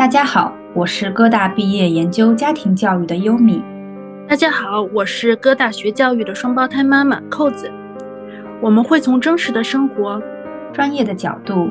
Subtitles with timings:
[0.00, 3.62] 大家好，我是哥大毕业研究家庭教育的优米。
[4.26, 7.70] 大家好，我是哥大学教育的双胞胎妈妈扣子。
[8.62, 10.18] 我们会从真实的生活、
[10.72, 11.68] 专业的角度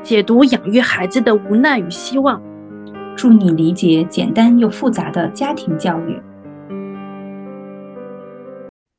[0.00, 2.40] 解读养育孩子的无奈与希望，
[3.16, 6.22] 助你理解简单又复杂的家庭教育。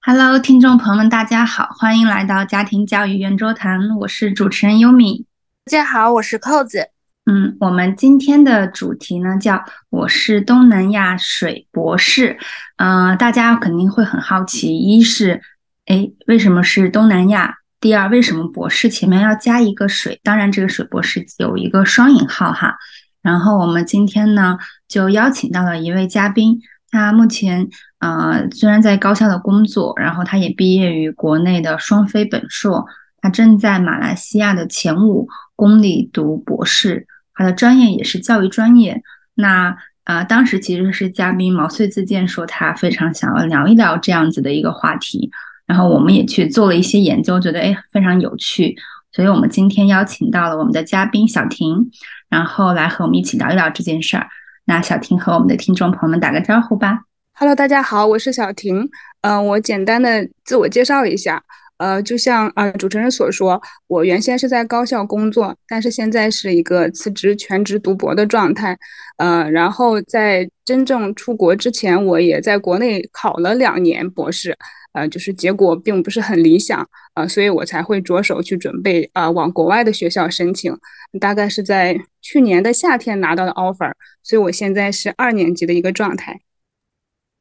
[0.02, 5.26] Hello，听众朋友们，大家好，欢迎来到家庭教育圆桌谈，我是主持人优米。
[5.64, 6.90] 大家好，我是扣子。
[7.32, 12.38] 嗯，我们今天的主题呢叫“我是东南亚水博士”。
[12.76, 15.42] 嗯，大家肯定会很好奇，一是，
[15.86, 17.56] 哎，为什么是东南亚？
[17.80, 20.20] 第二，为什么博士前面要加一个水？
[20.26, 22.76] 当然，这个水博士有一个双引号哈。
[23.22, 24.58] 然后我们今天呢
[24.90, 27.70] 就邀请到了一位嘉宾，他目前
[28.00, 32.86] 呃虽然在高校的工作，然后他也毕业于国内的双非本硕，
[33.22, 37.08] 他正在马来西亚的前五公里读博士。
[37.42, 39.02] 他的专业也是教育专业。
[39.34, 45.32] 那啊，当时其实是嘉宾毛遂自荐说他非常想要聊一聊这样子的一个话题，
[45.66, 48.76] 然后我们也去做了一些研究，觉得哎非常有趣，
[49.12, 51.90] 所以我们今天邀请到了我们的嘉宾小婷，
[52.30, 54.28] 然后来和我们一起聊一聊这件事儿。
[54.66, 57.02] 那小婷和我们的听众朋友们打个招呼吧。
[57.34, 58.88] Hello，大家好，我是小婷。
[59.22, 61.42] 嗯，我简单的自我介绍一下。
[61.82, 68.78] 呃，就像呃主持人所说，我原先是在高校工作，但是现在是一个辞职全职读博的状态。
[69.18, 74.56] 呃，然后在真正出国之前，我也在国内考了两年博士，
[74.94, 80.78] 呃，就是结果并不是很理想，呃，所以我才会着手去准备呃往国外的学校申请。
[81.20, 86.42] 大概是在去年的夏天拿到的 offer，所以我现在是二年级的一个状态。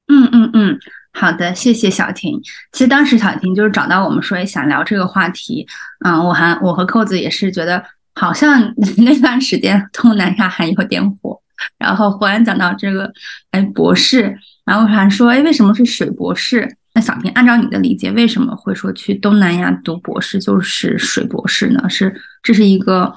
[0.08, 0.78] 嗯嗯嗯。
[1.12, 2.40] 好的，谢谢小婷。
[2.72, 5.66] 其实当时小婷就是找到我们说也想聊这个话题，
[6.04, 7.82] 嗯，我还我和扣子也是觉得
[8.14, 11.38] 好像 那段时间东南亚还有点火，
[11.78, 13.12] 然后忽然讲到这个，
[13.50, 16.76] 哎，博士，然后还说，哎，为什么是水博士？
[16.94, 21.88] 那小婷，按照你的理解，为什么会说去东南亚读博士就是水博士呢？
[21.88, 23.14] 是这是一个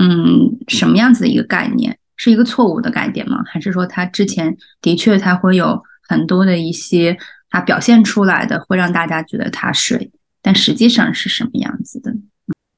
[0.00, 1.96] 嗯什么样子的一个概念？
[2.16, 3.42] 是一个错误的概念吗？
[3.46, 7.16] 还是说他之前的确他会有很多的一些？
[7.54, 10.10] 它表现出来的会让大家觉得它水，
[10.42, 12.12] 但实际上是什么样子的？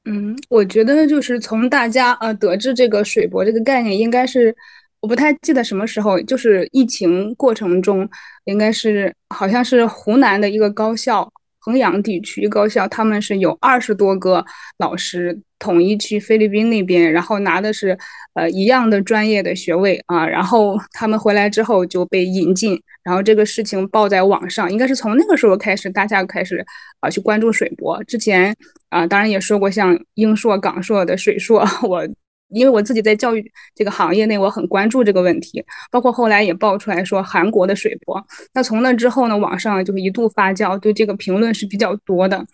[0.05, 4.55] 嗯，我觉得就是从大家呃得知这个水博这个概念，应该是
[4.99, 8.07] 我不太记得什么时候，就是疫情过程中，
[8.45, 11.27] 应该是好像是湖南的一个高校。
[11.67, 14.43] 衡阳地区高校，他们是有二十多个
[14.77, 17.97] 老师统一去菲律宾那边，然后拿的是
[18.35, 26.65] 呃一样的专业的学位啊，然后他们回来之后就被引进，然后这个事情报在网上，应该是从那个时候开始，大家开始
[27.01, 28.01] 啊去关注水博。
[28.05, 28.55] 之前
[28.87, 32.07] 啊，当然也说过像英硕、港硕的水硕， 我。
[32.49, 38.25] 因为我自己在教育这个行业内，我很关注这个问题，包括后来也爆出来说韩国的水博。
[38.53, 42.45] 那从那之后呢，网上就是一度发酵，对这个评论是比较多的。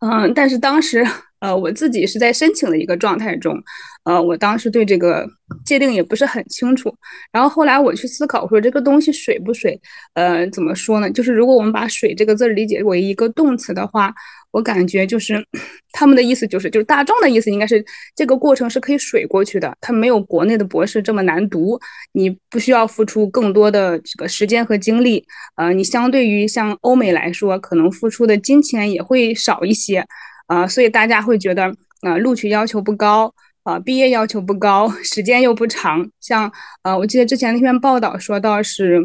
[0.00, 1.06] 嗯，但是当时
[1.38, 3.56] 呃，我自己是在申请的一个状态中，
[4.02, 5.24] 呃，我当时对这个
[5.64, 6.92] 界定也不是很清楚。
[7.30, 9.80] 然后后来我去思考说，这个东西水不水？
[10.14, 11.08] 呃，怎么说呢？
[11.08, 14.12] 就是如果我们把水这个字理解为一个动词的话。
[14.50, 15.44] 我感觉就是
[15.92, 17.84] 他们的意思就是，就是大众的意思应该是
[18.16, 21.78] 这个过程是可以水过去的，它没有国内的博士这么难读，
[22.12, 25.24] 你不需要付出更多的这个时间和精力，
[25.56, 30.04] 呃，你相对于像欧美来说，可能付出的金钱也会少一些，
[30.46, 31.64] 啊，所以大家会觉得，
[32.00, 33.32] 啊，录取要求不高，
[33.64, 36.50] 啊，毕业要求不高，时间又不长，像，
[36.82, 38.98] 呃，我记得之前那篇报道说到是，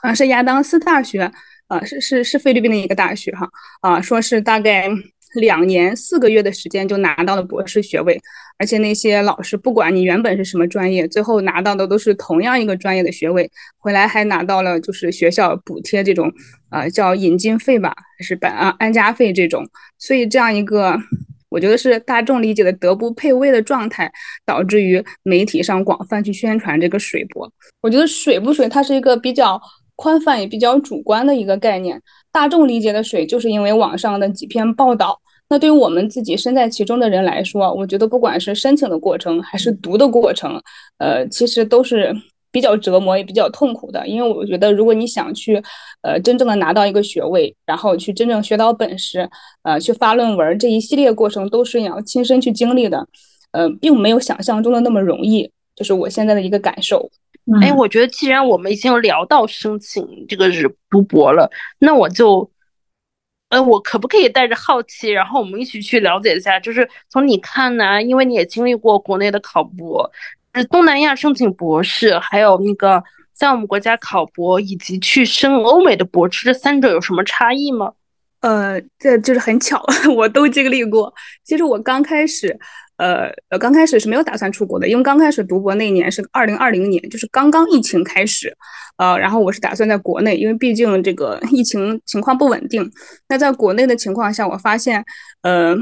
[0.00, 1.32] 好像是亚当斯大学。
[1.68, 3.48] 啊，是是是菲律宾的一个大学哈，
[3.82, 4.88] 啊，说是大概
[5.34, 8.18] 两年四个月的时间就拿到了博士学位，
[8.58, 16.32] 而且那些老师不管你原本是什么专业，最后拿到的都是同样一个专业的学位，回来还拿到了就是学校补贴这种，
[16.70, 19.68] 呃，叫引进费吧，还是本啊安家费这种，
[19.98, 20.98] 所以这样一个
[21.50, 24.10] 我觉得是大众理解的德不配位的状态，
[24.46, 27.52] 导致于媒体上广泛去宣传这个水博。
[27.82, 29.60] 我觉得水不水，它是一个比较。
[29.98, 32.00] 宽泛也比较主观的一个概念，
[32.30, 35.20] 大众理解的水，就是因为网上的几篇报道。
[35.48, 40.62] 那对于我们自己身在其中的人来说，我觉得不管是申请的过程还是读的过程，
[40.98, 42.14] 呃，其实都是
[42.52, 44.06] 比较折磨也比较痛苦的。
[44.06, 45.60] 因为我觉得，如果你想去，
[46.02, 49.28] 呃，真正的拿到一个学位，然后去真正学到本事，
[49.64, 53.04] 呃，去发论文，这一系列过程都是要亲身去经历的，
[53.50, 55.50] 呃，并没有想象中的那么容易。
[55.74, 57.10] 就是我现在的一个感受。
[57.62, 62.50] 哎，我觉得既然我们已经聊到申请这个日读博了，那我就，
[63.48, 66.60] 呃，我可不可以带着好奇，然后我们一起去了解一下？
[66.60, 70.10] 就是从你看呢，因为你也经历过国内的考博，
[70.70, 73.02] 东南亚申请博士，还有那个
[73.32, 77.92] 在我们国家考博，以及去申欧美的博士，这三者有什么差异吗？
[78.40, 79.82] 呃，这就是很巧，
[80.14, 81.12] 我都经历过。
[81.44, 82.56] 其实我刚开始，
[82.98, 88.54] 呃呃，刚开始是没有打算出国的，因为刚开始读博那一年是二零二零年，就是刚刚疫情开始，
[88.96, 92.90] 呃，然后我是打算在国内，因为毕竟这个疫情情况不稳定。
[93.28, 95.02] 那在国内的情况下，我发现，
[95.42, 95.74] 呃，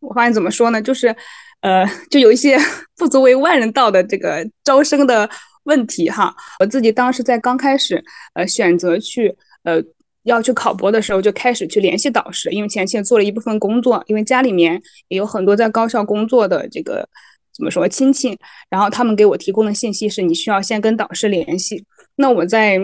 [0.00, 1.14] 我发现怎么说呢，就是，
[1.60, 2.58] 呃，就有一些
[2.98, 5.30] 不足为外人道的这个招生的
[5.64, 6.34] 问题哈。
[6.58, 8.04] 我自己当时在刚开始，
[8.34, 9.82] 呃，选择去，呃。
[10.28, 17.08] 要去考博的时候，就开始去联系导师，因为前期也做了一部分工作，因为家里面也有很多在高校工作的这个
[17.54, 18.38] 怎么说亲戚，
[18.70, 21.84] 然后他们给我提供的信息是你需要先跟导师联系。
[22.16, 22.78] 那我在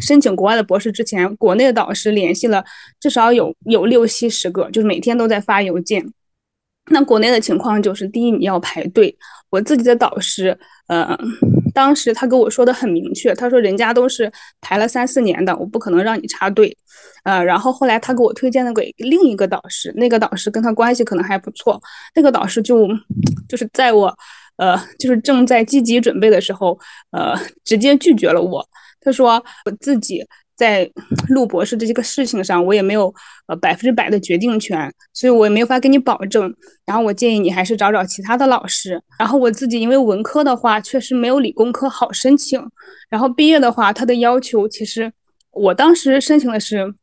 [0.00, 2.64] 申请国外的博士之前，国内的导师联系了
[3.00, 6.06] 至少有有六七十个，就是每天都在发邮件。
[6.90, 9.16] 那国内的情况就是，第一你要排队，
[9.48, 10.58] 我自己的导师，
[10.88, 11.18] 呃。
[11.74, 16.72] 当时他跟我说的很明确，他说人家都是排了三四年的，我不可能让你插队，
[17.24, 21.82] 呃，然后后来他给我推荐了给另一个导师，那个导师跟他关系可能还不错，
[22.14, 22.86] 那个导师就
[23.48, 24.16] 就是在我，
[24.56, 26.78] 呃，就是正在积极准备的时候，
[27.10, 27.34] 呃，
[27.64, 28.64] 直接拒绝了我，
[29.00, 30.24] 他说我自己。
[30.56, 30.90] 在
[31.28, 33.12] 录博士这些个事情上，我也没有
[33.46, 36.54] 呃百分之百的决定权，所以我也没有法给你保证。
[36.86, 39.00] 然后我建议你还是找找其他的老师。
[39.18, 42.60] 然后我自己因为文科的话，确实没有理工科好申请。
[43.08, 45.12] 然后毕业的话，他的要求其实
[45.50, 46.94] 我当时申请的是。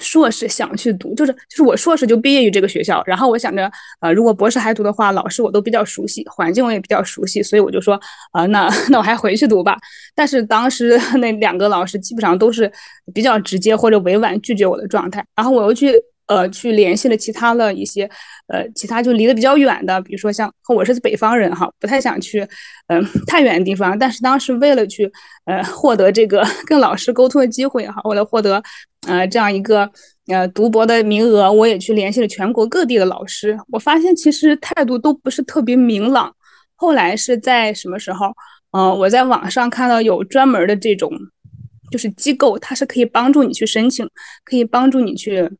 [0.00, 3.70] 硕士想去读，就是就是我硕士就毕业于这个学校，然后我想着，
[4.00, 8.00] 呃，如果博士还读的话，老师我都比较熟悉，环境我也比较熟悉，所以我就说，
[8.32, 9.76] 啊，那那我还回去读吧。
[10.14, 12.70] 但是当时那两个老师基本上都是
[13.12, 15.92] 比较直接或者委婉拒绝我的状态，然后我又去。
[16.26, 18.08] 呃，去联系了其他的一些，
[18.48, 22.40] 呃，其他就离得比较远的，比如说像我是北方人哈，不太想去，
[22.88, 23.98] 嗯，太远的地方。
[23.98, 25.10] 但是当时为了去，
[25.44, 28.62] 呃，获得这个跟老师沟通的机会哈，为了获得，
[29.06, 29.90] 呃，这样一个
[30.28, 33.58] 呃读博的名额，我也去联系了全国各地的老师。
[33.70, 36.34] 我发现其实态度都不是特别明朗。
[36.76, 38.32] 后来是在什么时候？
[38.72, 41.10] 嗯，我在网上看到有专门的这种，
[41.90, 44.08] 就是机构，它是可以帮助你去申请，
[44.44, 45.50] 可以帮助你去。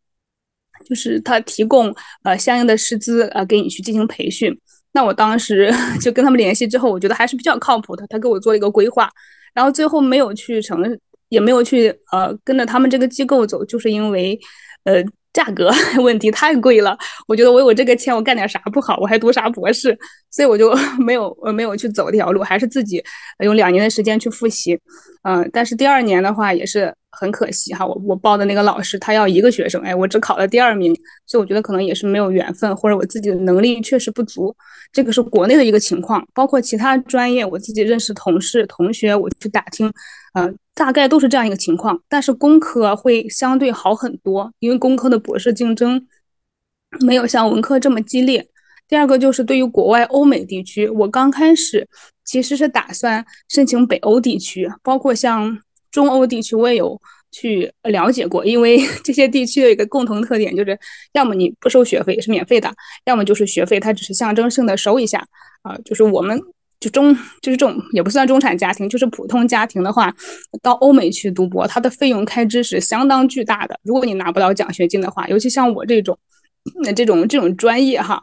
[0.84, 4.56] 就是他提供呃相应的师资呃给你去进行培训，
[4.92, 9.10] 那我当时 就跟他们联系之后，我觉得还是比较靠谱的，他给我做了一个规划，
[9.52, 10.82] 然后最后没有去成，
[11.28, 14.38] 也没有去呃跟着他们这个机构走，就是因为
[14.84, 15.04] 呃。
[15.34, 15.69] 价格
[16.00, 16.96] 问题太贵了，
[17.26, 18.96] 我觉得我有这个钱，我干点啥不好？
[19.00, 19.98] 我还读啥博士？
[20.34, 23.02] 所以我就 没有呃没有去走这条路，还是自己
[23.44, 24.78] 用两年的时间去复习。
[25.22, 30.92] 嗯，但是第二年的话也是很可惜哈，我我报的那个老师他要一个学生，哎，我只考了第二名，
[31.26, 34.54] 所以我觉得可能也是没有缘分，或者我自己的能力确实不足。
[34.92, 39.90] 这个是国内的一个情况，包括其他专业，我自己认识同事同学，我去打听，
[40.34, 40.56] 嗯。
[40.76, 46.04] 大概都是这样一个情况，但是工科会相对好很多，因为工科的博士竞争
[46.98, 48.44] 没有像文科这么激烈。
[48.88, 51.86] 第二个就是对于国外欧美地区，我刚开始
[52.25, 55.58] 其实是打算申请北欧地区，包括像
[55.90, 57.00] 中欧地区，我也有
[57.31, 60.78] 去了解过，因为 这些地区有一个共同特点，就是
[61.12, 62.70] 要么你不收学费是免费的，
[63.06, 65.26] 要么就是学费它只是象征性的收一下
[65.62, 66.40] 啊，就是我们。
[66.80, 70.14] 就中就是这种也不算中产家庭，就是普通家庭的话，
[70.61, 73.80] 到欧美去读博，它的费用开支是相当巨大的。
[73.85, 76.18] 如果你拿不到奖学金的话，尤其像我这种，
[76.82, 78.23] 那这种这种专业哈，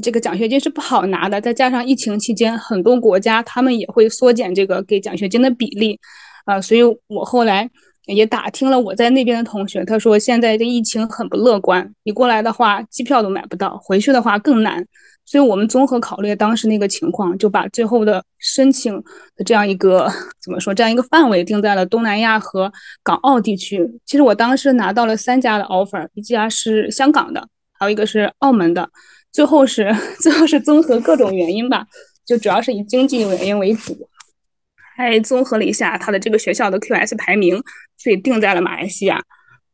[0.00, 1.40] 这个奖学金是不好拿的。
[1.40, 5.98] 再加上疫情期间，很多国家他们也会缩减这个给奖学金的比例，
[6.44, 7.68] 啊，所以我后来
[8.06, 14.84] 也打听了我在那边的同学，他说现在这疫情很不乐观，你过来的话机票都买不到，回去的话更难。
[15.24, 18.92] 所以我们综合考虑当时那个情况，就把最后的申请
[19.36, 20.10] 的这样一个
[20.42, 22.70] 怎么说，这样一个范围定在了东南亚和
[23.04, 23.88] 港澳地区。
[24.04, 27.46] 其实我当时拿到了三家的 offer，一家是香港的，
[27.78, 28.88] 还有一个是澳门的。
[29.32, 31.86] 最后是最后是综合各种原因吧，
[32.24, 34.08] 就主要是以经济原因为主，
[34.96, 37.62] 还综合了一下他的这个学校的 QS 排名，
[37.96, 39.20] 所以定在了马来西亚。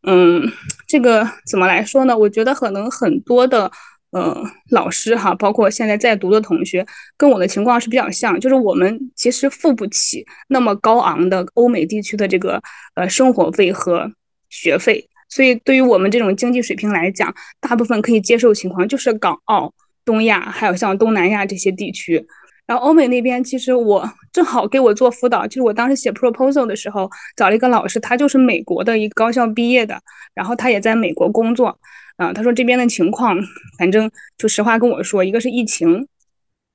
[0.02, 0.42] 嗯，
[0.86, 2.16] 这个怎么来说呢？
[2.16, 3.70] 我觉得可能很多的。
[4.10, 4.34] 呃，
[4.70, 6.82] 老师哈，包括现在在读的同学，
[7.18, 12.58] 跟我的情况是比较像，就是我们其实付不起那么高昂的欧美地区的这个
[12.94, 14.10] 呃生活费和
[14.48, 19.72] 学费，所以对于我们这种经济水平来讲，大部分可以接受情况就是港澳、
[20.04, 22.26] 东亚，还有像东南亚这些地区。
[22.66, 29.98] 然后欧美那边，其实我正好给我做辅导，就是我当时写 proposal 的时候，找了一个老师，他就是美国的一个高校毕业的，
[30.34, 31.78] 然后他也在美国工作。
[32.16, 33.38] 啊，他说这边的情况，
[33.78, 36.06] 反正就实话跟我说，一个是疫情，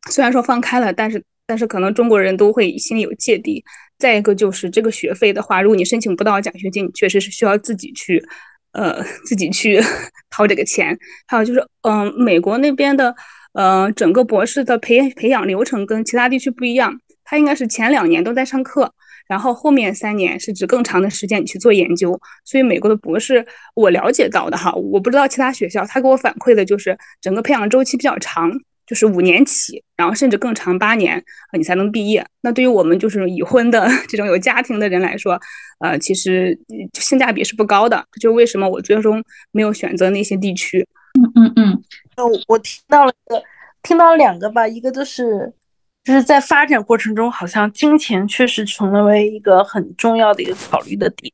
[0.10, 3.64] 虽然说放开了，但是但是可能中国人都会心里有芥蒂。
[4.04, 8.22] 再一个就是这个学费的话，如果你申请不到奖学金，你确实是需要自己去，
[8.74, 9.80] 呃，自己去
[10.30, 10.98] 掏这个钱。
[11.26, 13.16] 还有就是，嗯，美国那边的，
[13.54, 16.94] 呃，整个博士的培培养流程跟其他地区不一样，
[17.24, 18.94] 它应该是前两年都在上课。
[19.26, 23.44] 然后后面三年是指更长的时间你去做研究，所以美国的博士
[23.74, 28.52] 我了解到的哈，我不知道其他学校，他给我反馈的就是整个培养周期比较长，
[28.86, 31.24] 就是五年起，然后甚至更长八年
[31.58, 32.26] 你才能毕业。
[32.42, 35.40] 那对于我们就是已婚的 这种有家庭的人来说，
[35.80, 36.58] 呃，其实
[36.94, 38.06] 性价比是不高的。
[38.20, 40.88] 就为什么我最终没有选择那些地区？
[41.20, 41.84] 嗯嗯嗯，
[42.18, 43.44] 呃，我听到了一个，
[43.82, 45.54] 听到了两个吧，一个就是。
[46.04, 51.32] 就是在发展过程中，好像金钱确实成为一个很重要的一个考虑的点。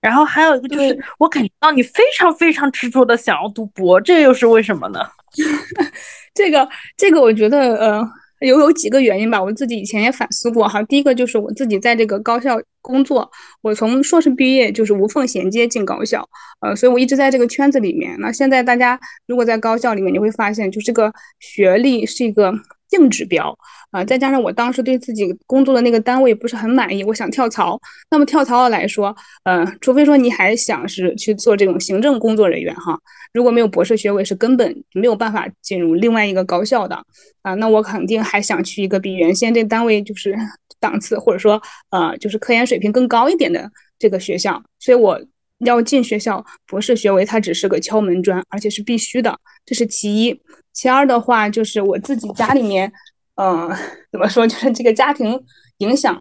[0.00, 5.00] 然后还有一个就是，我感觉到你非常非常执着的想要读博，这又是为什么呢？
[6.38, 8.00] 这个这个，我觉得呃，
[8.46, 9.42] 有有几个原因吧。
[9.42, 10.80] 我自己以前也反思过哈。
[10.84, 13.30] 第一个就是我自己在这个高校工作，
[13.62, 16.28] 我从硕士毕业就是无缝衔接进高校，
[16.60, 18.16] 呃，所以我一直在这个圈子里面。
[18.20, 22.52] 那现在大家如果在高校里面，你会发现，就这个学历是一个
[22.90, 23.56] 硬指标。
[23.90, 27.80] 啊，再加上我当时对自己工作的那个单位不是很满意，我想跳槽。
[28.10, 32.98] 那么跳槽来说，呃，除非说你还想是去做这种行政工作人员哈，
[33.32, 37.02] 如果没有博士学位，是根本没有办法进入另外一个高校的
[37.40, 37.54] 啊。
[37.54, 40.36] 那我肯定还想去一个比原先这单位就是
[40.80, 44.62] 档次或者说呃就是科研水平更高一点的这个学校。
[44.78, 45.20] 所以我
[45.58, 50.40] 要进学校，博士学位它只是个敲门砖，而且是必须的，这是其一。
[50.72, 52.92] 其二的话，就是我自己家里面。
[53.40, 53.68] 嗯，
[54.10, 54.46] 怎么说？
[54.46, 55.40] 就是这个家庭
[55.78, 56.20] 影响，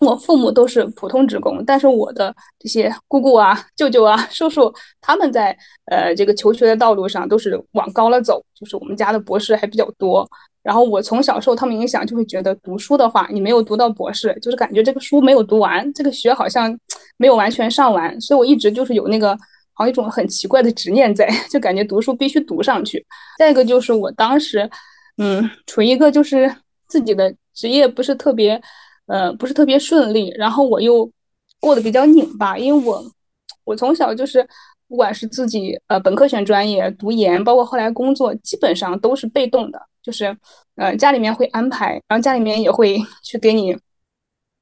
[0.00, 5.56] 我父母都是普通职工，但是我的这些姑姑啊、舅舅啊、叔叔，他们在
[5.86, 10.28] 呃这个求学的道路上都是往高了走，就是我们家的博士还比较多。
[10.68, 16.78] 然后我从小受他们影响，就会觉得读书的话，你没有读到博士，就是感觉这个书没有读完，这个学好像
[17.16, 18.20] 没有完全上完。
[18.20, 19.34] 所以我一直就是有那个
[19.72, 23.02] 好像一种很奇怪的执念在， 就感觉读书必须读上去。
[23.38, 24.70] 再一个就是我当时。
[25.20, 26.54] 嗯，处于一个就是
[26.86, 28.62] 自己的职业不是特别，
[29.06, 31.10] 呃，不是特别顺利，然后我又
[31.58, 33.02] 过得比较拧巴，因为我
[33.64, 34.46] 我从小就是
[34.88, 40.34] 不管是自己呃本科选专业、读研，包括后来工作，基本上都是被动的，就是
[40.76, 43.76] 呃家里面会安排，然后家里面也会 去给你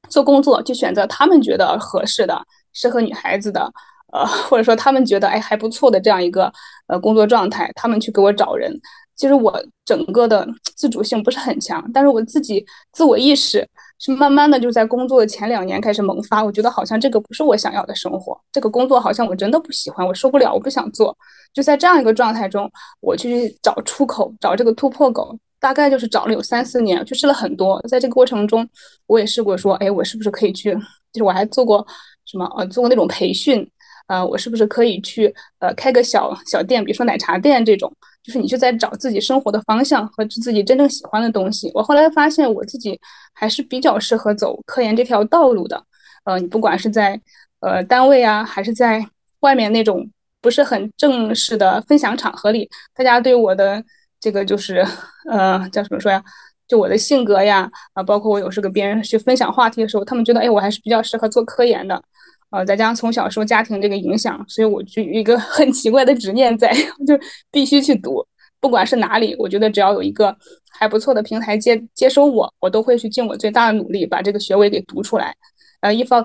[0.08, 3.70] 做工作，去选择他们觉得合适的、适合女孩子的，
[4.12, 6.52] 呃或者说他们觉得哎还不错的这样一个
[6.88, 8.72] 呃工作状态，他们去给我找人。
[9.14, 13.66] 其实我整个的自主性不是很强，但是我自己自我意识
[13.98, 16.42] 是慢慢的就在工作的前两年开始萌发。
[16.44, 21.16] 我觉得好像这个不是我想要的生活，这个工作好像我真的不喜欢，我受不了，我不想做。
[21.52, 27.80] 就在这样一个状态中，我去找出口，找这个突破口，大概就是找了有三四年，去试了很多。
[27.88, 28.68] 在这个过程中，
[29.06, 30.74] 我也试过说，哎，我是不是可以去？
[31.12, 31.86] 就是我还做过
[32.26, 33.66] 什么呃，做过那种培训。
[34.08, 37.92] 呃，我是不是可以去呃开个小小店，比如说奶茶店这种，
[38.26, 41.70] 就是你就在找自己生活的方向和自己真正喜欢的东西。
[41.72, 42.98] 我后来发现我自己
[43.32, 45.80] 还是比较适合走科研这条道路的。
[46.24, 47.20] 呃，你不管是在
[47.60, 49.06] 呃单位啊，还是在
[49.40, 53.80] 外面那种不是很正式的分享场合里，大家对我的
[54.18, 54.84] 这个就是
[55.30, 56.20] 呃叫什么说呀？
[56.66, 62.02] 就我的性格呀，啊，包括我有时跟别人去分享话题的时候，他们觉得哎，我还是比较适合做科研的。
[62.50, 66.72] 呃，再加上从小受家庭这个影响，所以我就有一个很奇怪的执念在，
[67.06, 67.18] 就
[67.50, 68.24] 必须去读，
[68.60, 70.34] 不管是哪里，我觉得只要有一个
[70.70, 75.34] 还不错的平台接接收我，我都会去尽我最大的努力把这个学位给读出来。
[75.80, 76.24] 呃，一方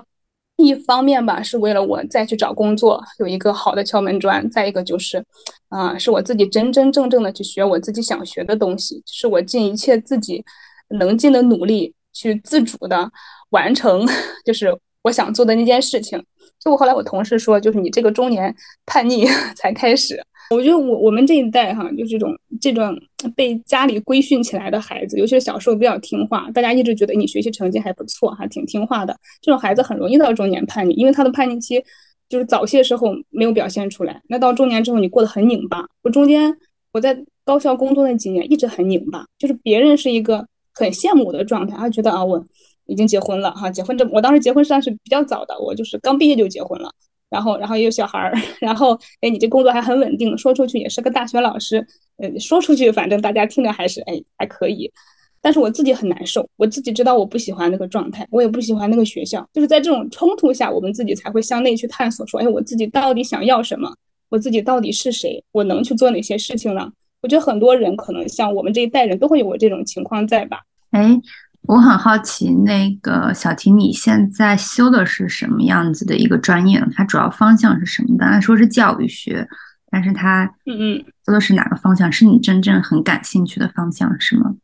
[0.56, 5.22] 一方面吧，是为了我再去找工作有一个好的敲门砖；再一个就是，
[5.70, 10.44] 啊，是我自己真真正正的去学我自己想学的东西，是我尽一切自己
[10.88, 13.10] 能尽的努力去自主的
[13.50, 14.06] 完成，
[14.46, 14.72] 就是。
[15.02, 16.22] 我想做的那件事情，
[16.58, 18.54] 就我后来我同事说，就是你这个中年
[18.86, 20.22] 叛逆 才开始。
[20.50, 22.94] 我觉得我我们这一代哈，就是这种这种
[23.34, 29.16] 被家里规训起来的孩子，尤其是小时候比较听话，大家一直觉得你学习成绩还不错，还挺听话的。
[29.40, 31.82] 这种孩子很容易到中年叛逆，因为他的叛逆期
[32.28, 35.84] 就是早些时候没有表现出来，那到中年之后你过得很拧巴。
[36.02, 36.54] 我中间
[36.92, 42.44] 我在高校工作那几年一直很拧巴，就是别人是一个很羡慕我的状态，他觉得啊我。
[42.92, 46.92] 已经结婚了哈，结婚这我当时结婚算是比较早的，我就是刚毕业就结婚了，
[47.30, 51.84] 然后然后也有小孩儿， 然后哎你这工作还很稳定，说出去也是个大学老师，
[52.18, 54.92] 呃说出去反正大家听着还是哎还可以，
[55.40, 63.90] 但是我自己很难受，我自己知道我不喜欢那个状态，我也不喜欢那个学校，就是在这种冲突下，我们自己才会向内去探索，说哎我自己到底想要什么，
[64.28, 66.92] 我自己到底是谁，我能去做哪些事情呢？
[67.22, 70.60] 我觉得很多人可能像我们这一代人都会有我这种情况在吧？
[70.90, 71.20] 哎。
[71.68, 76.88] 我很好奇，那个小婷，你现在修的是什么样子的一个专业呢？
[76.92, 78.16] 它主要方向是什么？
[78.18, 79.46] 刚才说是教育学，
[79.88, 82.10] 但是它嗯嗯，修的是哪个方向？
[82.10, 84.54] 是你真正很感兴趣的方向是吗？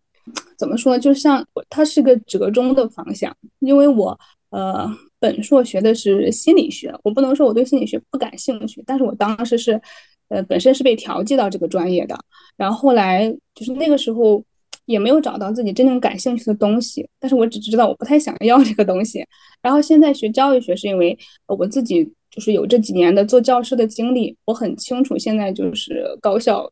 [0.58, 0.98] 怎么说？
[0.98, 4.18] 就像它是个折中的方向，因为我
[4.50, 4.90] 呃
[5.20, 9.80] 本硕学的是心理学，我不能说我对心理学不感兴趣，但是我当时是
[10.30, 12.18] 呃本身是被调剂到这个专业的，
[12.56, 14.44] 然后后来就是那个时候。
[14.88, 19.22] 也没有找到自己真正感兴趣的东西，但是我只知道我不太想要这个东西。
[19.60, 21.16] 然后现在学教育学是因为
[21.46, 26.68] 我自己就是有这几年的做教师的经历，我很清楚现在就是高校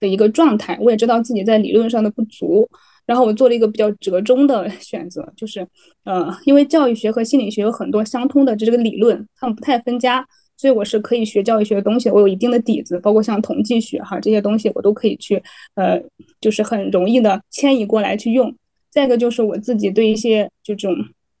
[0.00, 2.68] 的一个状态，我也知道自己在理论上的不足。
[3.06, 5.66] 然后我做了一个比较折中的 选择，就是
[6.04, 10.26] 呃，因为教育学和心理学有很多相通的这个理论，他们不太分家。
[10.60, 15.42] 所以我是可以学教育学的东西，我有一定的底子，包括像统计学哈这些东西，我都可以去，
[15.74, 15.98] 呃，
[16.38, 18.54] 就是很容易的迁移过来去用。
[18.90, 20.94] 再一个就是我自己对一些就这种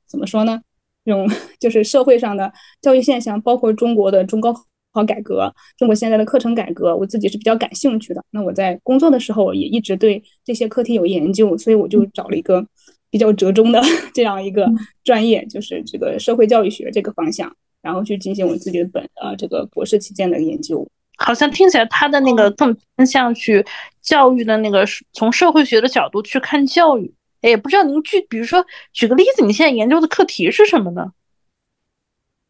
[0.06, 0.58] 怎么说呢，
[1.04, 1.28] 这种
[1.60, 2.50] 就是社会上的
[2.80, 4.54] 教育现象，包括中国的中高
[4.94, 8.24] 考改革，中国现在的课程改革，我自己是比较感兴趣的。
[8.30, 12.66] 那我在工作的时候也一直对这些课题有研究，所以我就找了一个
[13.10, 13.82] 比较折中的
[14.14, 14.66] 这样一个
[15.04, 17.54] 专业，就是这个社会教育学这个方向。
[17.82, 23.64] 然后去进行我自己的本呃这个博士期间的研究，好像听起来他的那个更偏向去
[24.02, 27.12] 教育的那个从社会学的角度去看教育。
[27.40, 31.10] 哎，不知道您具，比如说举个例子，你现在研究的课题是什么呢？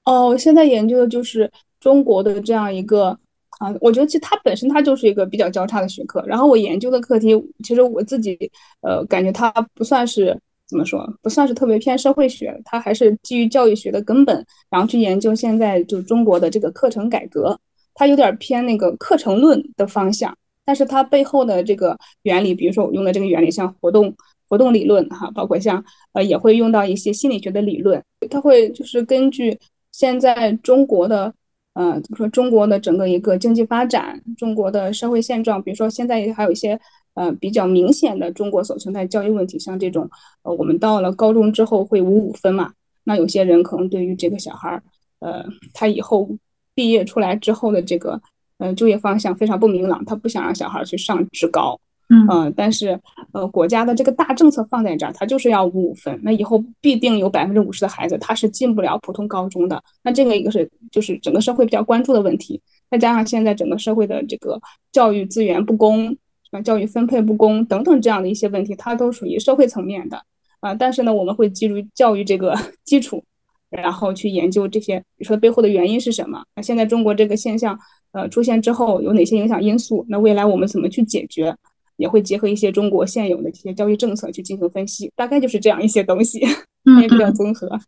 [0.04, 3.16] 哦，我现在研究的就是中国的这样一个
[3.60, 6.20] 啊，我觉得其实它本身它就是一个比较交叉的学科。
[6.26, 7.28] 然后我研究的课题，
[7.62, 8.36] 其实我自己
[8.80, 10.36] 呃感觉它不算是。
[10.70, 17.58] 怎么说不算是特别偏社会学，它还是基于教育学的根本，然后去研究现在就中国的这个课程改革，
[17.92, 20.32] 它有点偏那个课程论的方向，
[20.64, 24.14] 但是它背后的这个原理，比如说我用的这个原理，像活动
[24.48, 28.00] 活动理论哈，包括像呃也会用到一些心理学的理论，
[28.30, 29.58] 它会就是根据
[29.90, 31.34] 现在中国的
[31.74, 36.78] 呃怎么说中国的整个一个经济发展，中国的社会现状，比如说现在还有一些。
[37.20, 40.08] 呃，比较明显的中国所存在教育问题，像这种，
[40.42, 42.72] 呃，我们到了高中之后会五五分嘛，
[43.04, 44.82] 那有些人可能对于这个小孩儿，
[45.18, 46.26] 呃，他以后
[46.74, 48.18] 毕业出来之后的这个，
[48.56, 51.78] 呃，就业方向非常不明朗，他不想让小孩去上职高，
[52.08, 52.98] 嗯，但是，
[53.32, 62.58] 呃，国家的这个大政策放在这儿，他就是要五五分，那以后必定有百分之五十的孩子他是进不了普通高中的，那这个一个是就是整个社会比较关注的问题，
[62.90, 64.58] 再加上现在整个社会的这个
[64.90, 66.16] 教育资源不公。
[66.50, 70.20] 啊，教育分配不公等等这样的一些问题，它都属于社会层面的
[70.60, 70.74] 啊。
[70.74, 73.22] 但是呢，我们会基于教育这个 基础，
[73.70, 76.42] 然后去研究这些，比如说背后的原因是什么？
[76.56, 77.78] 那现在中国这个现象
[78.12, 80.04] 呃出现之后有哪些影响因素？
[80.08, 81.54] 那未来我们怎么去解决？
[81.96, 85.12] 也会结合一些中国现有的这些教育政策去进行分析。
[85.14, 86.40] 大概就是这样一些东西，
[87.00, 87.78] 也比较综合。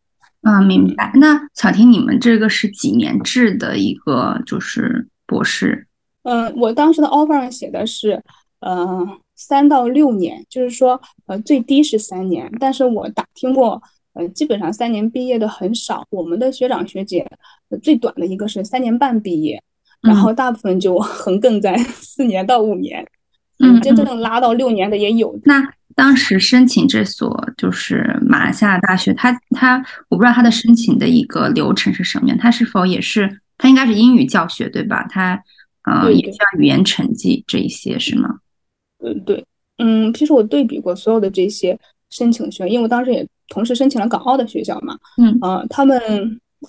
[0.42, 1.11] 啊，明白。
[1.14, 5.87] 那小婷，你们这个是几年制的一个就是博士？
[6.25, 8.22] 嗯，我当时的 offer 上写的是。
[8.62, 13.83] 呃，三到六年，就是说，呃，最低是三年，但是我打听过，
[14.14, 16.05] 呃，基本上三年毕业的很少。
[16.11, 17.29] 我们的学长学姐
[17.83, 19.61] 最短的一个是三年半毕业，
[20.01, 23.05] 然后大部分就 横亘在四年到五年，
[23.59, 25.37] 嗯，真正拉到六年的也有。
[25.44, 25.61] 那
[25.96, 35.05] 当时申请这所就是马来西亚大学，他他我不知道他的申请的一个流程是什么样，他是否也是他应该是英语教学对吧？
[35.11, 35.42] 他
[35.85, 38.38] 呃也需要语言成绩这一些是吗？
[39.02, 39.44] 嗯，对，
[39.78, 41.78] 嗯，其实我对比过所有的这些
[42.10, 45.98] 申请学校，因为我当时也同时申请了港澳的学校嘛，嗯，啊，他们，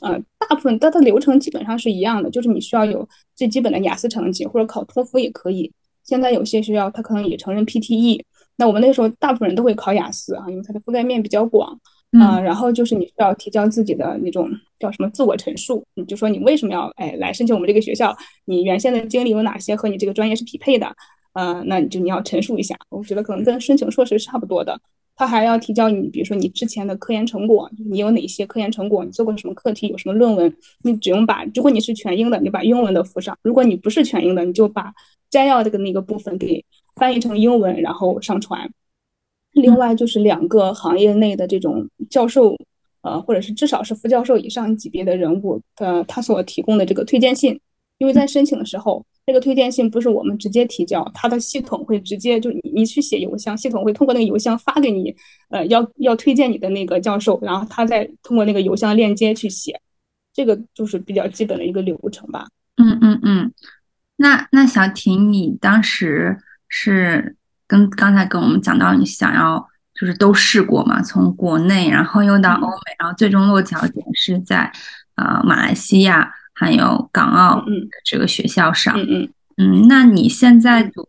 [0.01, 5.71] 呃，大部分它的流程基本上是一样的，就是你需要有最基本的雅思成绩，或者考托福也可以。
[6.03, 8.21] 现在有些学校它可能也承认 PTE，
[8.57, 11.79] 那我们那时候大部分人都会考雅思啊，因为它的覆盖面比较广，
[12.19, 18.13] 啊，然后就是你需要提交自己的那种叫什么自我陈述，你就说你为什么要哎来申请我们这个学校，
[18.45, 20.93] 你原先的经历有哪些和你这个专业是匹配的。
[21.33, 24.79] 呃，那你就你要陈述一下，我觉得可能跟申请硕士差不多的。
[25.15, 30.51] 他还要提交你，比如说你之前的科研成果，你有哪些科研成果，你做过什么课题，有什么论文，
[30.83, 34.91] 你只用把，如果你是全英的，你把英文的附上；如果你不是全英的，你就把
[35.29, 36.65] 摘要这个那个部分给
[36.95, 38.67] 翻译成英文，然后上传。
[39.51, 42.57] 另外就是两个行业内的这种教授，
[43.01, 47.59] 呃，或者是至少是副教授以上级别的人物的他所提供的这个推荐信，
[48.03, 49.03] 因为在申请的时候。
[49.25, 55.15] 这个推荐信不是我们直接提交，它的系统会直接就你你去写邮箱，系统会通过那个邮箱发给你，
[55.49, 59.79] 呃，要要推荐你的那个教授，然后他再通过那个邮箱链接去写，
[60.33, 62.45] 这个就是比较基本的一个流程吧。
[62.75, 63.53] 嗯嗯嗯，
[64.17, 66.37] 那那小婷，你当时
[66.67, 69.65] 是跟刚才跟我们讲到你想要
[69.97, 74.69] 就是都试过嘛，从国内然后又到欧美，然后最终落脚点是在
[75.15, 77.63] 呃马来西亚还有港澳
[78.05, 78.97] 这个学校上。
[78.97, 81.07] 嗯嗯嗯，那你现在读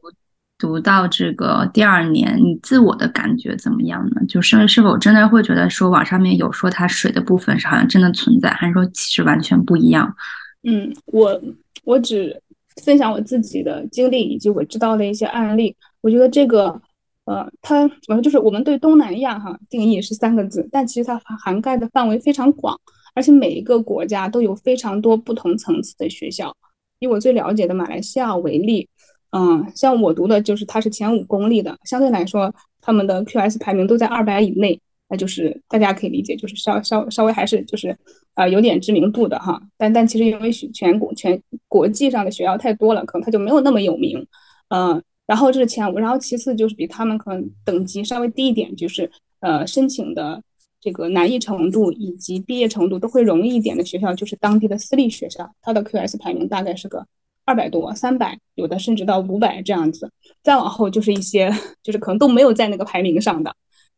[0.59, 4.23] 读到这个第二年，你自我的感觉怎么样呢？
[4.29, 10.15] 就是是否真的会觉得说网上面有说它水的部分是好像真的存在，还是说其实完全不一样？
[10.63, 11.41] 嗯，我
[11.85, 12.39] 我只
[12.83, 15.75] 分享我自己的经历以及我知道的一些案例。
[16.03, 16.81] 我觉得这个，
[17.25, 18.21] 呃，它怎么说？
[18.21, 22.79] 就是我们对东南亚哈定义是三个字，但其实它涵盖的范围非常广，
[23.15, 26.55] 而且每一个国家都有非常多不同层次的学校。
[26.99, 28.89] 以我最了解的马来西亚为例，
[29.31, 34.81] 嗯，像我读的就是它是前五公立的，相对来说他们的 QS 排名都在二百以内。
[35.07, 37.95] 那就是大家可以理解，就是稍稍稍微还是就是
[38.37, 44.27] 呃有点知名度的哈，但但其实因为全国全国际上的学校太多了，可能它就没有那么有名，
[44.71, 49.09] 嗯，然后这是前五，然后其次就是比他们可能等级稍微低一点，就是
[49.41, 50.43] 呃申请的
[50.85, 57.03] 这个难易程度以及毕业程度都会容易一点的学校，就是当地的私立学校，它的 QS 排名大概是个
[57.47, 61.51] 二百多、三百，有的甚至到五百这样子，再往后就是一些
[61.83, 63.51] 就是可能都没有在那个排名上的。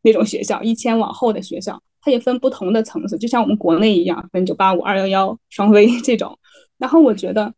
[0.03, 6.37] 那种学校一千往后的学校，它也分不同的层次，就像我们国内一样分九八五、二幺幺、双非这种。
[6.77, 7.53] 然后我觉得，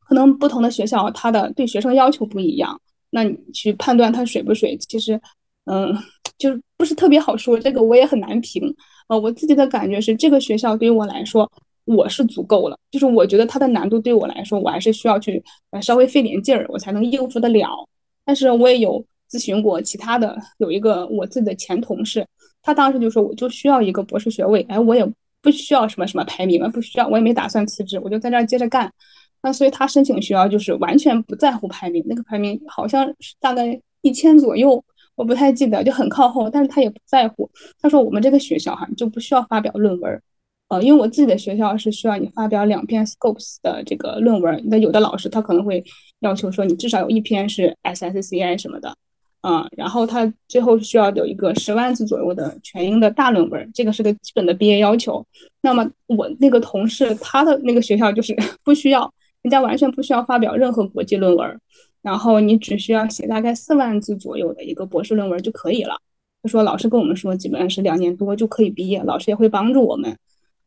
[0.00, 5.18] 可能不同的学校它的对学生要求不一样，那你去判断它水不水，其实，
[5.64, 5.96] 嗯，
[6.42, 7.58] 就是不是特别好说。
[7.58, 8.62] 这个我也很难评。
[9.08, 11.50] 呃，我自己的感觉是，这个学校对于我来说，
[11.84, 12.76] 我是足够了。
[12.90, 17.68] 就是我觉得它的难度对我来说，我还是需要去呃稍微费点劲儿，我才能应付得了。
[18.24, 19.04] 但是我也有。
[19.32, 22.22] 咨询过其他的，有一个我自己的前同事，
[22.60, 25.02] 他当时就说，我就需要一个博士学位，哎，我也
[25.40, 28.92] 不需要什么什么排名，不需要，我也没打算辞职，我就在这儿接着干。
[29.40, 37.48] 那所以他申请学校就是完全不在乎排名，那个排名好像是大概一千左右，我不太记得，就很靠后，但是他也不在乎。
[37.80, 40.22] 他说我们这个学校哈就不需要发表论文，
[40.68, 45.84] 呃，因为我自己的学校是需要你发表两篇 Scopes 的这个论文，那有的老师他可能会
[46.20, 48.96] 要求说你至少有一篇是 SSCI 什么的。
[49.44, 55.26] 嗯，然后他最后需要有一个十万字左右的全英的大论文，这个是个基本的毕业要求。
[55.62, 61.60] 那么我那个同事他的那个学校就是 不需要，人家完全不需要发表任何国际论文，
[62.02, 65.96] 然后你只需要写大概四万字左右的一个博士论文就可以了。
[66.42, 70.16] 他说老师跟我们说，基本上是两年多就可以毕业，老师也会帮助我们。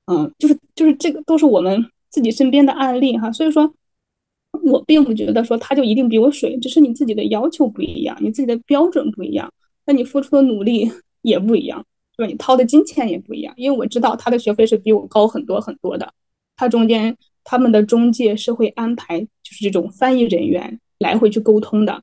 [0.05, 3.73] 嗯，就是就是这个都是我们自己身边的案例哈，所以说。
[4.63, 9.51] 我并不觉得说他就一定比我水，只是你自己的要求不一样，你自己的标准不一样，
[9.85, 10.89] 那你付出的努力
[11.23, 12.25] 也不一样，是吧？
[12.25, 13.53] 你掏的金钱也不一样。
[13.57, 16.09] 因为我知道他的学费是比我高很多很多的，
[16.55, 22.01] 他中间他们的中介是会安排就是这种翻译人员来回去沟通的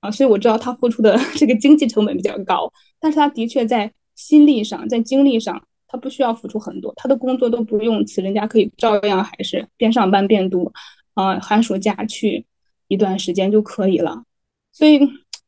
[0.00, 10.72] 啊，所以我知道他付出的 这个经济成本比较高，但是他的确在心力上，在精力上，他不需要付出很多，他的工作都不用辞，人家可以照样还是边上班边读。
[11.14, 12.42] 啊，寒暑假去
[12.88, 14.24] 一段时间就可以了，
[14.72, 14.98] 所以，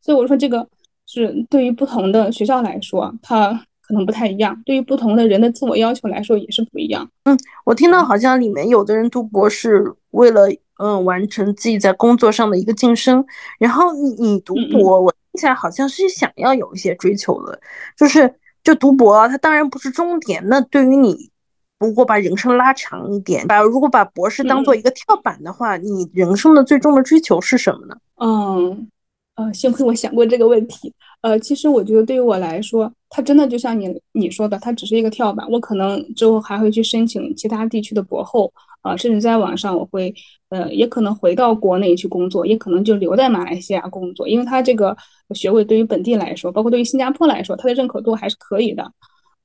[0.03, 0.69] 所以我说这个
[1.07, 7.11] 是对于不同的学校来说，它可能不太一样；对于不同的人的自我要求来说，也是不一样。
[7.23, 10.43] 嗯，我听到好像里面有的人读博士为了
[10.79, 13.25] 嗯完成自己在工作上的一个晋升，
[13.59, 17.61] 然后你你读博，我听起来好像是想要有一些追求的，
[17.97, 20.43] 就是就读博，它当然不是终点。
[20.49, 21.31] 那对于你。
[21.81, 27.97] 如果把人生拉长一点，把如果把博士当做一个跳板的话，你人生的最终的追求是什么呢？
[28.17, 28.89] 嗯，
[29.37, 30.93] 呃，幸亏我想过这个问题。
[31.23, 35.45] 呃，其实我觉得对于我来说，它真的就像你你说的，它只是一个跳板。
[35.51, 40.15] 我可能之后还会去申请其他地区的博后，啊，甚至在网上我会，
[40.51, 44.97] 呃，也可能回到国内去工作，也可能就留在马来西亚工作，因为它这个
[45.35, 48.93] 学位对于本地来说，包括对于新加坡来说，它的认可度还是可以的。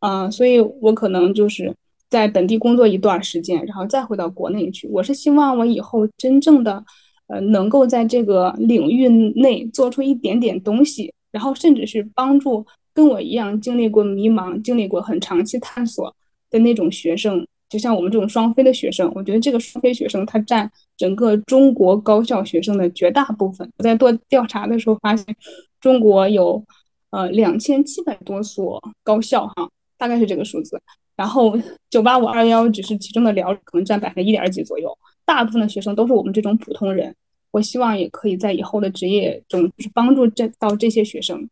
[0.01, 1.75] 嗯，所以我可能就是。
[2.09, 4.87] 在本地工作一段时间，然后再回到国内去。
[4.87, 6.83] 我是希望我以后真正的，
[7.29, 9.07] 呃，能够在这个领域
[9.39, 16.13] 内做出一点点东西，然后甚至是帮助跟我一样经历过迷茫、经历过很长期探索
[16.49, 17.45] 的那种学生。
[17.69, 23.69] 就像我们这种双非的学生，我觉得这个双非学生他占整个中国高校学生的绝大部分。
[23.77, 25.23] 我在做调查的时候发现，
[25.79, 26.63] 中国有
[27.11, 30.81] 呃两千七百多所高校，哈，大概是这个数字。
[31.15, 31.55] 然后
[31.91, 34.89] 九八五二幺幺只是其中的寥，可能占百分之一点几左右。
[35.29, 37.15] 大部分的学生都是我们这种普通人。
[37.51, 41.47] 我希望也可以在以后的职业中，就是帮助这到这些学生，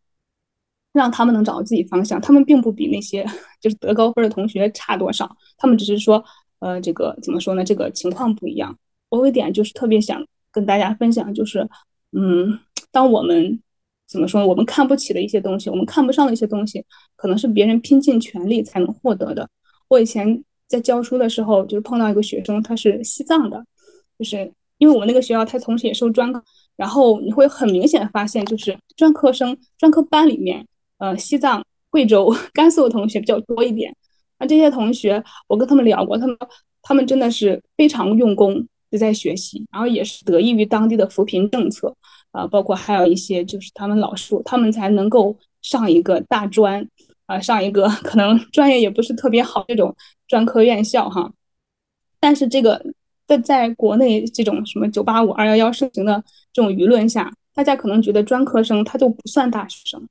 [0.94, 2.20] 让他们能找到自己方向。
[2.20, 3.24] 他们并不比那些
[3.62, 6.24] 就是得高分的同学差多少，他们只是说，
[6.58, 7.64] 呃，这个怎么说呢？
[7.64, 8.76] 这个情况不一样。
[9.10, 11.68] 我有一点就是特别想跟大家分享，就是，
[12.14, 12.60] 嗯，
[12.92, 13.60] 当我们
[14.08, 14.44] 怎么说？
[14.44, 16.84] 我们看不起的一些东西，我们看不上的一些东西，
[17.16, 19.48] 可能是别人拼尽全力才能获得的。
[19.88, 23.64] 我以前在教书的时候，就是碰到一个学生，他是西藏的，
[24.20, 26.44] 就是因为我们那个学校，他同时也收专科，
[26.76, 30.66] 然后你会很明显发现，就是专科生、专科班里面，
[30.98, 33.96] 呃，西藏、贵州、 甘肃的同学比较多一点。
[34.40, 36.38] 那这些同学，我跟他们聊过，他们
[36.82, 41.96] 他们真的是非常用功的在学习，然后也是得益于当地的扶贫政策。
[42.32, 46.88] 啊，包括还有一些就是他们老师，他们才能够上一个大专，
[47.26, 49.96] 啊，上一个 可能专业也不是特别好这种
[50.28, 51.32] 专科院校哈。
[52.20, 52.84] 但是这个
[53.26, 60.08] 在在国内这种什么九八五、二幺幺盛行的这种舆论下，大家可能觉得专科生他就不算大学生，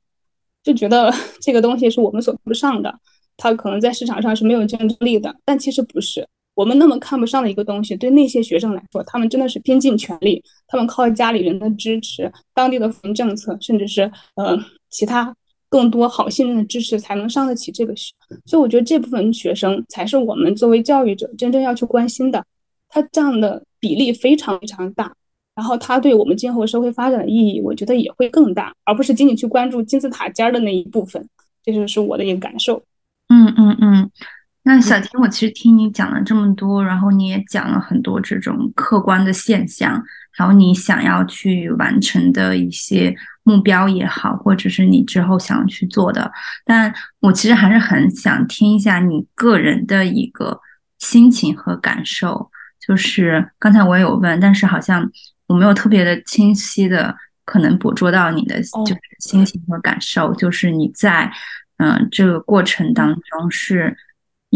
[0.62, 2.98] 就觉得 这个东西是我们所不上的，
[3.36, 5.34] 他可能在市场上是没有竞争力的。
[5.44, 6.26] 但其实不是。
[6.54, 14.56] 我们那么看不上的一个东西，对那些学生来说，他们真的是拼尽全力，他们靠家里人的支持、当地的扶贫政策，甚至是呃
[14.88, 15.36] 其他
[15.76, 18.14] 更多好信任的支持，才能上得起这个学。
[18.46, 22.42] 所以我觉得这部分学生才是我们作为教育者真正要去关心的。
[22.88, 25.12] 他占的比例非常非常大，
[25.54, 31.28] 然后他对我们今后社会发展的意义，我觉得也会更大，而不是仅仅去关注金字塔尖的那一部分。
[31.62, 32.82] 这就是我的一个感受。
[33.28, 34.10] 嗯嗯嗯。
[34.68, 40.02] 那小婷，我其实听你讲了这么多，然后你也讲了很多这种客观的现象，
[40.36, 46.32] 然后你想要去完成的一些目标也好，或者是你之后想要去做的，
[46.64, 50.60] 但我其实还是很想听一下你个人的一个
[50.98, 52.50] 心情和感受。
[52.84, 55.08] 就是刚才我也有问，但是好像
[55.46, 60.34] 我没有特别的清晰的可能捕捉到你的就是心情和感受。
[60.34, 61.32] 就是你在
[61.76, 63.96] 嗯这个过程当中是。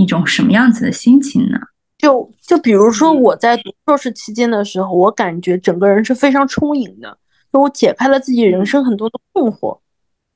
[0.00, 1.58] 一种什么样子的心情呢？
[1.98, 7.18] 就就比如说我在读硕士期间的时候，我感觉整个人是非常充盈的，
[7.52, 9.78] 就我解开了自己人生很多的困惑，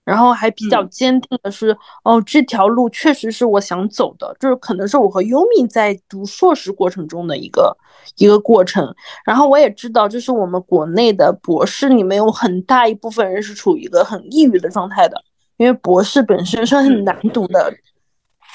[0.04, 7.74] 然后还比较坚定的是，哦，这条路确实是我想走的，就是可能是我和优米在读硕士过程中的一个
[8.18, 8.94] 一个过程。
[9.24, 15.18] 然后我也知道，就是我们国内的博士里面有很大一部分人是处于一个很抑郁的状态的，
[15.56, 17.72] 因为博士本身是很难读的。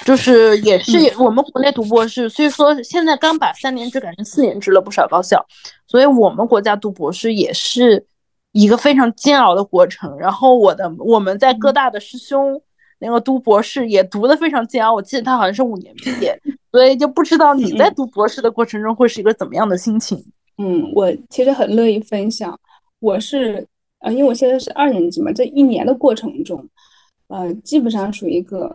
[0.05, 5.45] 就是也是我们国内读博士，所以说现在刚把三年制改成四年制了不少高校，
[5.87, 8.05] 所以我们国家读博士也是
[8.53, 10.17] 一个非常煎熬的过程。
[10.17, 12.61] 然后我的我们在各大的师兄
[12.99, 16.39] 那个读博士也读的非常煎熬，我记得他好像是五年毕业，
[16.71, 20.17] 所以就不知道你在读博士的过程中会是一个怎么样的心情。
[20.57, 22.57] 嗯，我其实很乐意分享，
[22.99, 23.67] 我是
[23.99, 26.65] 呃，因为我现在是二年级嘛，这一年的过程中，
[27.27, 28.73] 呃，基本上属于一个。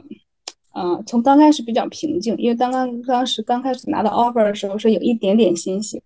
[0.77, 6.03] 嗯，从刚开始比较平静，因为刚刚当时刚开始拿到 offer 的时候是有一点点欣喜，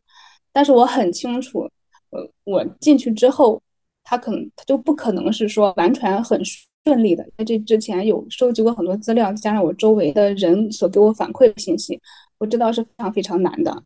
[0.53, 1.69] 但是我很清楚，
[2.11, 3.61] 我我进去之后，
[4.05, 11.99] 他可能他就不可能是说完全很顺利的，在这之前有收集过很多资料，加上我周围的人所给我反馈的信息，
[12.39, 13.83] 我知道是非常非常难的。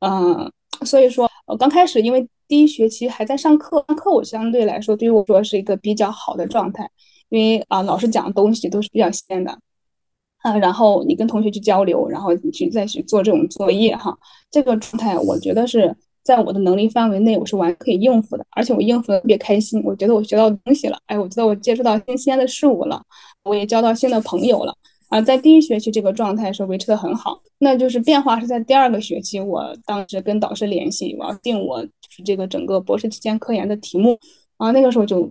[0.00, 0.52] 嗯，
[0.84, 6.86] 所以说，我刚开始因为第一学期还在上课，上课我相对来说对于我说是一个比较好的状态，
[7.30, 9.58] 因为啊老师讲的东西都是比较新的。
[10.46, 14.16] 啊，然后你跟同学去交流，然后你去再去做这种作业哈，
[14.48, 19.82] 这个状态我觉得是在我的能力范围内，我是完全可以应付的，而且我应付的特别开心。
[19.84, 23.02] 我觉得我学到东西了，哎，我觉得我接触到新鲜的事物了，
[23.42, 24.72] 我也交到新的朋友了
[25.08, 25.20] 啊。
[25.20, 34.16] 在第一学期这个状态是维持的很好，那就是变化是在第二个学期，我当时跟导师联系，我要定我就是这个整个博士期间科研的题目
[34.58, 35.28] 啊，那个时候就。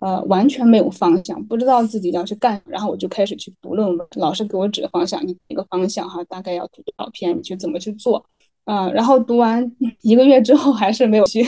[0.00, 4.06] 呃，完全没有方向，不知道自己要去干，然后我就开始去读论文。
[4.16, 8.22] 老师给我指的方向，你哪个方向哈，大概要读多少篇，你去怎么去做？
[8.64, 9.70] 嗯，然后读完
[10.02, 11.42] 一个月之后还是没有去，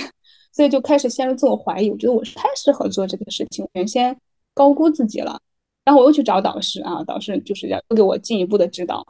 [0.52, 1.90] 所以就开始陷入自我怀疑。
[1.90, 4.16] 我觉得我是太适合做这个事情，原先
[4.54, 5.38] 高估自己了。
[5.84, 9.06] 然后我又去找导师啊，导师就是要给我进一步的指导，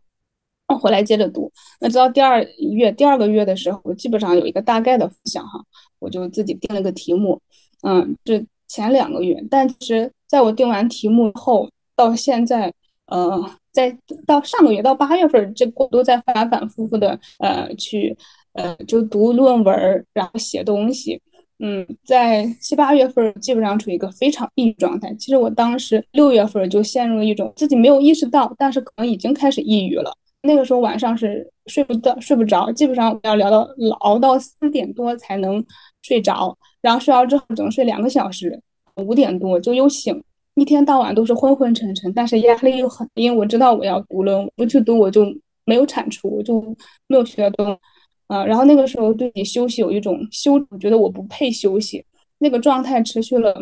[0.81, 1.53] 回来接着读。
[1.81, 5.65] 那直到第二月第二个月的时候，我基本上有一个大概的方向哈，
[6.01, 7.41] 我就自己定了个题目，
[7.83, 8.45] 嗯，这。
[8.77, 12.71] 前两个月，但其实在我定完题目后，到现在，
[13.07, 18.15] 呃，在到上个月到八月份，这我都在反反复复的呃去
[18.53, 21.19] 呃就读论文，然后写东西。
[21.59, 25.15] 嗯，在七八月份基本上处于一个非常抑郁状态。
[25.15, 30.13] 其实我当时六月份就陷入了一种自己没有意识到，但是可能已经开始抑郁了。
[30.43, 33.67] 那个时候晚上是睡不到睡不着，基本上要聊到
[34.01, 35.65] 熬到四点多才能
[36.03, 36.55] 睡着。
[36.83, 38.61] 然后睡着之后只能睡两个小时，
[38.97, 40.23] 五点多就又醒，
[40.55, 45.27] 一天到晚都是昏昏沉沉，但是压力又很，因为我知道我要读了，不去读我就
[45.65, 46.61] 没有产出，我就
[47.07, 47.79] 没有学到东
[48.27, 48.45] 啊。
[48.45, 52.05] 然后那个时候对你休息有一种羞，我觉得我不配休息，
[52.39, 53.55] 那个状态持续了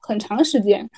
[0.00, 0.88] 很长时间。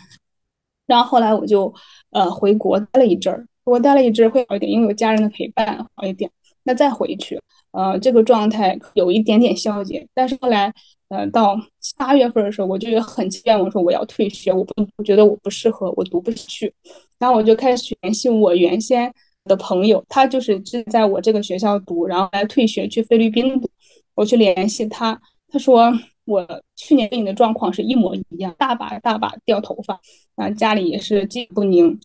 [0.86, 1.72] 然后后来我就
[2.10, 6.30] 呃回国待了一阵儿，我待了一阵儿会好一点，因为有家人的陪伴好一点。
[6.64, 10.06] 那再回去，呃，这个状态有一点点消解。
[10.12, 10.72] 但是后来，
[11.08, 16.72] 呃，到七八月份的时候，我就很气愤，我说我要退学，我不我觉得我不适合，我读不下去。
[17.18, 19.12] 然后我就开始联系我原先
[19.44, 23.70] 的朋友，他就是在我这个学校读，然后来退学去菲律宾读。
[24.14, 25.18] 我去联系他，
[25.48, 25.92] 他说
[26.24, 29.98] 我去年跟你的状况是一模一样，大把大把掉头发，
[30.36, 31.98] 啊，家里也是记不宁。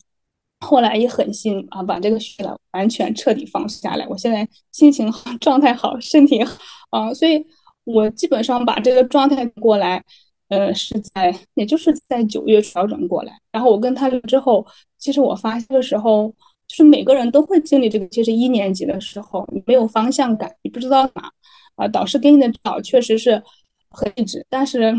[0.60, 4.08] 后来一狠心啊，把这个学了完全彻底放下来。
[4.08, 6.42] 我现在心情好， 状态好，身体
[6.90, 7.46] 好啊，所以
[7.84, 10.04] 我基本上把这个状态过来，
[10.50, 13.38] 呃，是在也就是在九月调整过来。
[13.52, 14.66] 然后我跟他聊之后，
[14.98, 16.28] 其实我发现的时候，
[16.68, 18.08] 就是每个人都会经历这个。
[18.10, 21.32] 其实一年级的时候，你没有方向感，你不知道哪
[21.76, 23.42] 啊，导师给你的指导确实是
[23.90, 24.94] 很一致，但是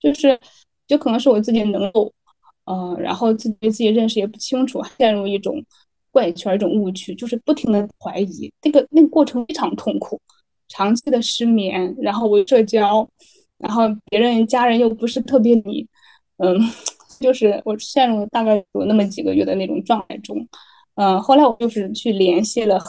[0.00, 0.38] 就是
[0.86, 2.12] 就可能是我自己能够。
[2.66, 5.62] 嗯，然后自己对自己认识也不清楚，陷入一种
[6.10, 8.50] 怪圈、一种误区，就是不停的怀疑。
[8.62, 10.18] 那个那个过程非常痛苦，
[10.68, 13.08] 长期的失眠，然后我社交，
[13.58, 15.86] 然后别人家人又不是特别理，
[16.38, 16.56] 嗯，
[17.20, 20.46] 就是我陷入大概有那么几个月的那种状态中。
[20.96, 22.80] 嗯，后来我就是去联系了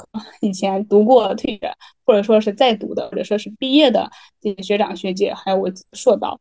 [0.41, 1.73] 以前读过退学，
[2.05, 4.07] 或者说是在读的，或者说是毕业的
[4.39, 6.39] 这些学长学姐，还有我硕导。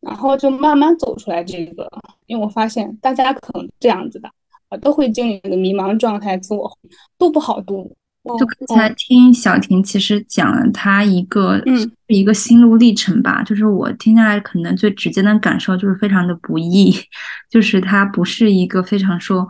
[0.00, 1.86] 然后就慢慢走出来这个，
[2.26, 4.30] 因为我发现大家可能这样子的
[4.70, 6.70] 啊，都会经历那个迷茫状态，自我
[7.18, 7.94] 都不好度。
[8.38, 16.94] 就刚才听小婷其实讲了她一个嗯一个心路历程吧，就是我听下来可能最直接的感受就是非常的不易，
[17.50, 19.48] 就是它不是一个非常说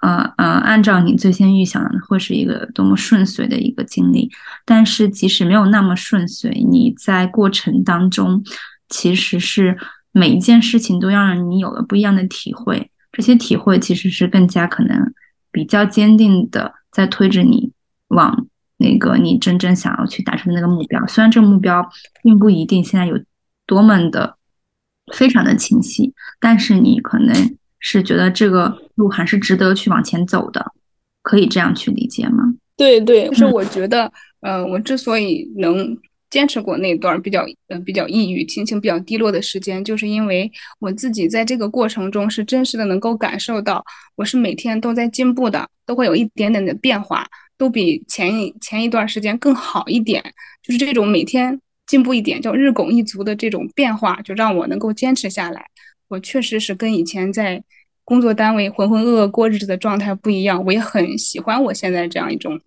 [0.00, 4.30] 呃呃按照你最先预想的会是一个多么顺遂的一个经历，
[4.64, 8.42] 但是即使没有那么顺遂，你在过程当中。
[8.88, 9.78] 其实是
[10.12, 15.14] 每一件事情都让你有了不一样的体会，这些体会其实是更加可能
[15.50, 17.72] 比较坚定的在推着你
[18.12, 18.46] 往
[18.76, 21.04] 那个你真正想要去达成的那个目标。
[21.06, 21.86] 虽然这个目标
[22.22, 23.18] 并不一定现在有
[23.66, 24.36] 多么的
[25.12, 30.72] 非常的清晰，但是你可能是觉得这个路还是值得去往前走的，
[31.22, 32.54] 可以这样去理解吗？
[32.76, 35.96] 对对，就是我觉得，呃，我之所以能。
[36.32, 43.84] 坚持过那段比较呃比较抑郁、心情比较低落的时间，就是因为我自己在这个过程中是真实的能够感受到，
[44.16, 47.26] 我是每天都在进步的，都会有一点点的变化，
[47.62, 50.20] 都比前一前一段时间更好一点。
[50.64, 55.64] 就是这种每天进步一点，叫日拱一卒的这种变化，就让我能够坚持下来。
[56.08, 57.62] 我确实是跟以前在
[58.04, 62.60] 工作单位浑浑噩噩过日子的状态不一样，我也很喜欢我现在这样一种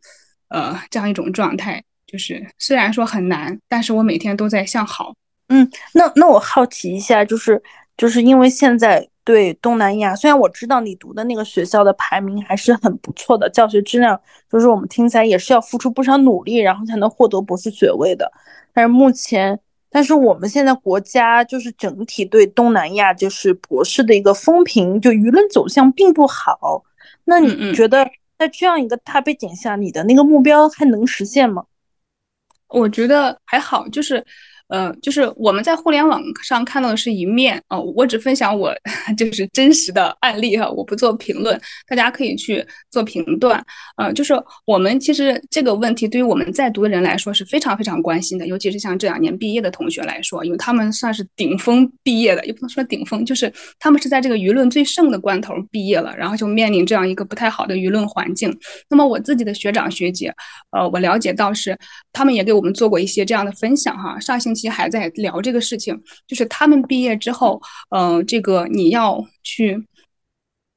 [0.47, 1.83] 呃这样一种状态。
[2.07, 5.13] 就是虽然说很难，但是我每天都在向好。
[5.49, 7.61] 嗯，那那我好奇一下，就是
[7.97, 14.19] 就是因为现在对东南亚，虽然我知道你读的那个学校的排名还是很不错的，教学质量
[14.51, 18.31] 就是我们听起来也是要付出不少努力，然后才能获得博士学位的。
[18.73, 19.57] 但是目前，
[19.89, 26.83] 但是我们现在国家就是整体对东南亚就是博士的一个风评，就舆论走向并不好。
[27.23, 28.05] 那你觉得
[28.37, 31.63] 在这样一个大背景下，你的那个目标还能实现吗？
[32.67, 34.25] 我觉得还好，就是。
[34.67, 38.73] 呃，就是我们在互联网上看到的是一面啊，我只分享我
[39.15, 43.63] 就是真实的案例哈，我不做评论，大家可以去做评断。
[43.97, 44.33] 呃，就是
[44.65, 58.51] 我们其实这个问题对于我们在读的人来说是非常非常关心的，尤其是像这两年毕业的同学来说，因为他们算是顶峰毕业的，也不能说顶峰，就是他们是在这个舆论最盛的关头毕业了，然后就面临这样一个不太好的舆论环境。
[58.89, 60.33] 那么我自己的学长学姐，
[60.71, 61.77] 呃，我了解到是
[62.11, 64.54] 他们也给我们做过一些这样的分享哈，上星。
[64.55, 69.85] 期还在聊这个事情，就是他们毕业之后，嗯，这个你要去，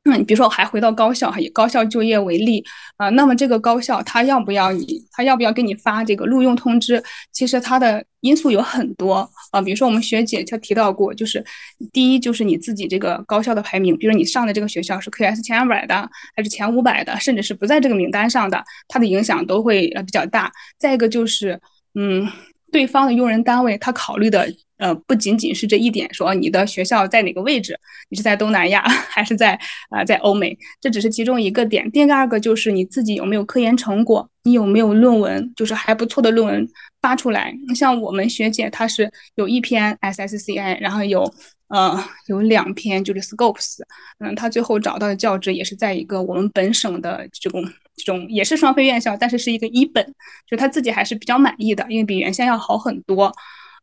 [0.05, 2.65] 那你比如说还回到高校哈，以高校就业为例
[2.97, 7.03] 啊，那么这个高校他要不要你，他要不要给你发这个录用通知？
[7.33, 11.45] 其实它的因素有很多啊，比如说我们学姐她提到过，就是
[11.93, 20.51] 第一就是你自己这个高校的排名，比如你上的这个学校是 QS 前二百的，还是前五百的，甚至是不在这个名单上的，它的影响都会比较大。
[20.79, 21.61] 再一个就是，
[21.95, 22.27] 嗯。
[22.71, 29.59] 对方的用人单位，他考虑的呃不仅仅是这一点，说你的学校在哪个位置，你是在东南亚 还是在
[29.91, 31.91] 啊在欧美，这只是其中一个点。
[31.91, 36.69] 第二个就是你自己有没有科研成果，你有没有论文，就是还不错的论文
[37.03, 37.53] 发出来。
[37.75, 41.33] 像我们学姐，她是有一篇 SSCI，然后有。
[41.69, 43.77] 呃，有两篇就是 Scopes，
[44.21, 47.63] 嗯，她最后找到的教职也是在一个我们本省的这种
[47.95, 50.03] 这种也是双非院校，但是是一个一本，
[50.49, 53.31] 就他自己还是比较满意的，因为比原先要好很多，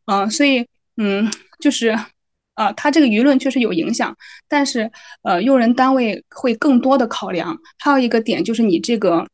[0.06, 0.66] 嗯，所以
[0.96, 1.30] 嗯，
[1.60, 1.96] 就是
[2.54, 4.16] 呃，他这个舆论确实有影响，
[4.48, 4.90] 但是
[5.22, 7.56] 呃，用人单位会更多的考量。
[7.78, 9.26] 还有一个点就是你这个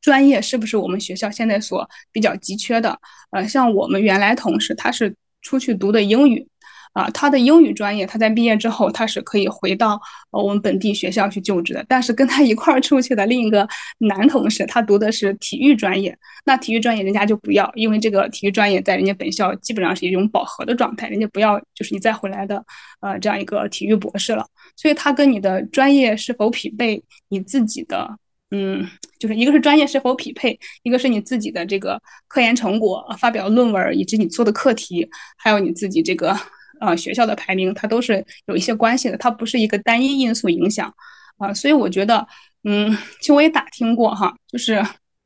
[0.00, 2.98] 专业是不是我们学校现在所比较急缺的？
[3.30, 6.46] 呃，像我们原来同事他是出去读的英语。
[6.92, 11.84] 啊，他的英语专业，他在毕业之后，他是可以回到呃我们本地学校去就职的。
[11.88, 13.66] 但是跟他一块儿出去的另一个
[13.98, 22.64] 男同事，他读的是体育专业，那体育专业人家就不要，因为这个体育专业在人家本校基本上是一种饱和的状态，人家不要就是你再回来的
[23.00, 24.44] 呃这样一个体育博士了。
[24.74, 28.08] 所以他跟你的专业是否匹配，你自己的
[28.50, 28.84] 嗯，
[29.18, 36.36] 就是一个是专业是否匹配，一个是你自己的这个科研成果、发表论文以及你做的课题，还有你自己这个。
[36.80, 40.92] 呃，学校的排名它都是有一些关系的，它不是一个单一因素影响，
[41.38, 42.26] 啊，所以我觉得，
[42.64, 44.74] 嗯，其实我也打听过哈，就是，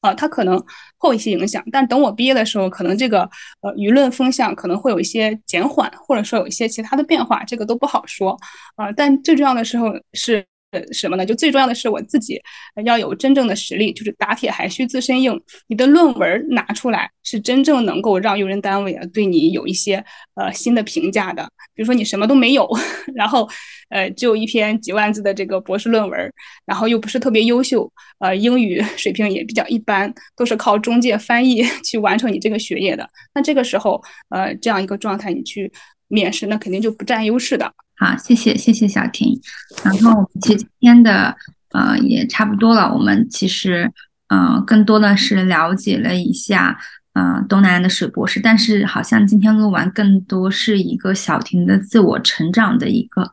[0.01, 0.59] 呃，它可能
[0.99, 3.23] 会有一些影响，但等我毕业的时候，可能这个
[3.61, 8.39] 呃舆论风向可能会有一些减缓，或者说有一些其他的变化，这个都不好说，
[8.77, 10.45] 啊，但最重要的时候是。
[10.73, 11.25] 呃，什么呢？
[11.25, 12.41] 就最重要的是我自己
[12.85, 15.39] 要有真正的实力，就是打铁还需自身硬。
[15.69, 20.03] 你的论文拿出来，是真正能够让用人单位啊对你有一些
[20.35, 21.45] 呃新的评价的。
[21.75, 22.67] 比如说你什么都没有，
[23.15, 23.47] 然后
[23.91, 26.33] 呃只有一篇几万字的这个博士论文，
[26.65, 33.07] 然后又不是特别优秀，呃英语 水平也比较一般，都是靠中介翻译 去完成你这个学业的。
[33.35, 35.71] 那这个时候，呃这样一个状态，你去
[36.09, 37.71] 面试，那肯定就不占优势的。
[38.03, 39.41] 好，谢谢谢谢小婷。
[39.85, 41.37] 然后我们其实今天的
[41.71, 42.93] 呃也差不多了。
[42.93, 43.93] 我们其实
[44.27, 46.77] 呃更多的是了解了一下
[47.13, 53.31] 呃东南亚的水博士，但是好像今天录完更多是一个小婷的自我成长的一个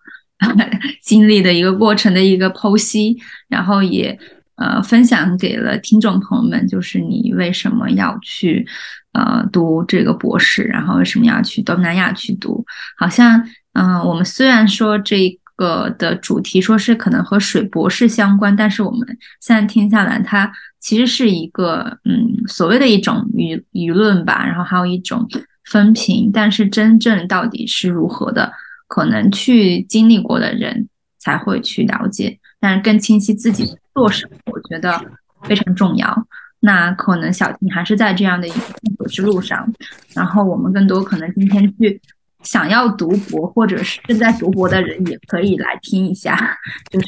[1.01, 3.17] 经历的一个过程的一个剖析，
[3.47, 4.19] 然后也
[4.57, 8.67] 呃分享给了听众朋友们，就是你为什么要去
[9.13, 12.63] 呃读这个博士，然后为什么要去东南亚去读，
[12.95, 13.43] 好像。
[13.73, 19.07] 嗯，我们虽然说这个的主题说是可能和水博士相关，但是我们
[19.41, 25.27] 现在听下来，它其实是一个嗯所谓的一种舆舆论吧，然后还有一种
[25.65, 28.51] 分评，但是真正到底是如何的，
[28.87, 30.87] 可能去经历过的人
[31.19, 34.99] 才会去了解，但是更清晰自己做什么，我觉得
[35.43, 36.27] 非常重要。
[36.61, 39.71] 那可能小婷还是在这样的一个探索之路上，
[40.13, 42.01] 然后我们更多可能今天去。
[42.43, 46.57] 想要读博或者是正在读博的人也可以来听一下，
[46.89, 47.07] 就是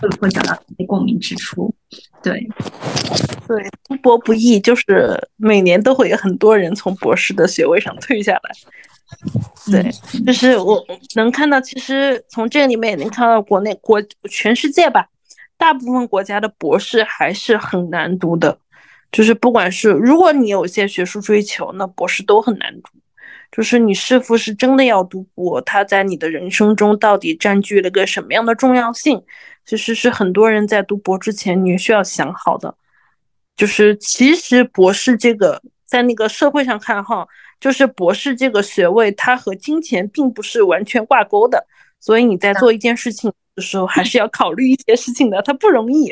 [0.00, 1.74] 会不会找到一些共鸣之处？
[2.22, 2.32] 对，
[3.48, 8.50] 对，读博不易，就是每年都会有很多人从博士的学位上退下来。
[9.72, 9.90] 对，
[10.24, 10.80] 就是我
[11.16, 14.00] 能看到，其实从这里面也能看到国内国
[14.30, 15.08] 全世界吧，
[15.58, 18.56] 大部分国家的博士还是很难读的。
[19.10, 22.99] 就是不管是如果你有些学术追求，那博士都很难读。
[23.50, 29.20] 就是你是否是真的要读博，它在你的人生中到底占据了个什么样的重要性？
[29.66, 32.74] 其实是很多人在读博之前，你需要想好的。
[33.56, 37.26] 就是其实博士这个在那个社会上看哈，
[37.58, 41.66] 就是博士这个学位，它和金钱并不是完全挂钩的。
[41.98, 46.08] 所以你在做一件事情的时候，还是要考虑一些事情的，它不容易。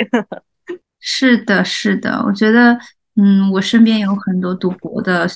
[1.01, 2.77] 是的，是的，我觉得，
[3.15, 5.29] 嗯，我身边有很多读博的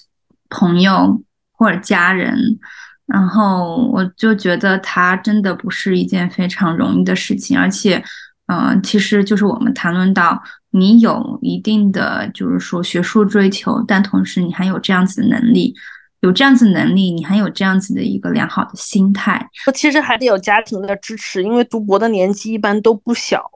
[0.50, 1.22] 朋友。
[1.62, 2.36] 或者家人，
[3.06, 8.02] 然后我就觉得他真的不是一件非常容易的事情，而且，
[8.46, 10.42] 嗯，其实就是我们谈论到
[10.72, 15.72] 你有一定的就是说学术追求，但同时你还有这样子的能力，
[16.22, 23.48] 有这样子能力，你还有这样子的一个良好的心态，其实还得有家庭的支持，因为读博的年纪一般都不小。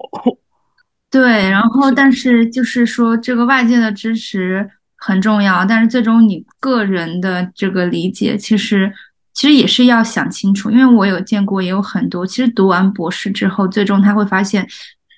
[1.11, 4.71] 对，然后但是就是说这个外界的支持。
[5.07, 8.93] 很重要，但是最终你个人的这个理解，其实
[9.33, 10.69] 其实也是要想清楚。
[10.69, 14.67] 因为我有见过，也有很多，其实读完博士之后，最终他会发现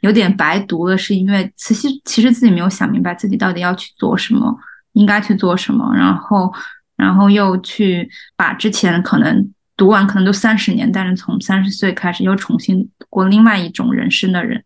[0.02, 4.54] 有点白读了，是因为其实其实自己没有想明白自己到底要去做什么，
[4.92, 6.52] 应该去做什么，然后
[6.98, 14.62] 然后又去把之前可能读完可能都三十年，但是从三十岁开始又重新过另外一种人生的人，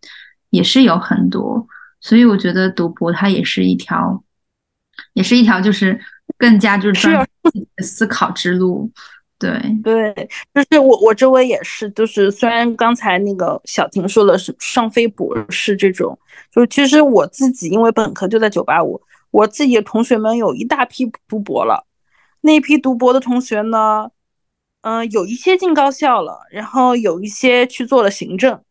[0.50, 1.64] 也是有很多。
[2.00, 4.24] 所以我觉得读博它也是一条。
[5.14, 5.98] 也是一条，就是
[6.38, 7.26] 更加就是需要
[7.82, 8.90] 思考之路。
[9.38, 9.50] 对
[9.82, 16.16] 对，就是我我周围也是，就是虽然刚才那个小婷说了是上非博士这种，
[16.52, 21.84] 就其实我自己因为本科就在九八五，我自己的同学们有一大批读博了。
[22.42, 24.10] 那批读博的同学呢，
[24.82, 28.62] 嗯，有一些进高校了，然后有一些去做了行政，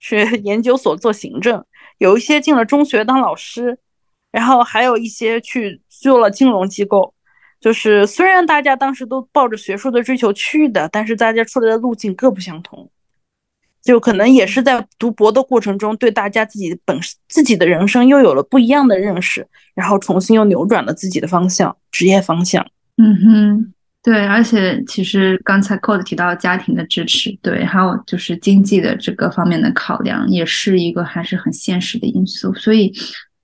[0.00, 1.64] 去研究所做行政，
[1.98, 3.78] 有一些进了中学当老师。
[4.36, 7.14] 然后还有一些去做了金融机构，
[7.58, 12.90] 就是虽然大家当时都抱着学术的追求去的，但是大家出来的路径各不相同，
[13.82, 22.62] 就可能也是在读博的过程中，对大家自己本自己的人生又有了不一样的认识，然后重新又扭转了自己的方向，职业方向。
[22.98, 32.52] 嗯哼，对，而且其实刚才 Code 提到家庭的支持，对，还有就是经济的这个方面的考量，也是一个还是很现实的因素。
[32.52, 32.92] 所以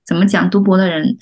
[0.07, 1.17] 怎么讲，读博的人。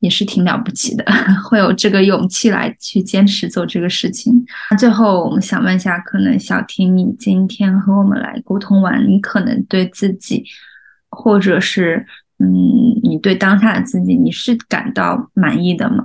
[0.00, 1.04] 也是挺了不起的，
[1.48, 4.44] 会有这个勇气来去坚持做这个事情。
[4.70, 10.44] 那最后，我们想问一下，可能小婷，你今天和我们来沟通完，你可能对自己，
[11.08, 12.06] 或者是
[12.38, 16.04] 嗯，你对当下的自己，你是感到满意的吗？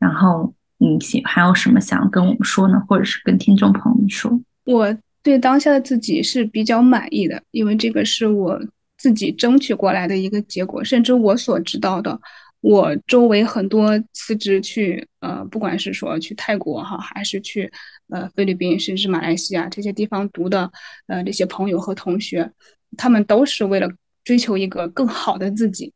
[0.00, 2.82] 然后你还有什么想跟我们说呢？
[2.88, 4.38] 或者是跟听众朋友们说？
[4.64, 8.60] 我对当下的自己是比较满意的，因为这个是我
[8.98, 12.20] 自己争取过来的一个结果，甚至我所知道的。
[12.60, 17.70] 我周围很多辞职去，呃，不管是说去泰国哈，还是去
[18.08, 20.68] 呃菲律宾，甚至马来西亚这些地方读的，
[21.06, 22.50] 呃，这些朋友和同学，
[22.96, 23.88] 他们都是为了
[24.24, 25.92] 追求一个更好的自己，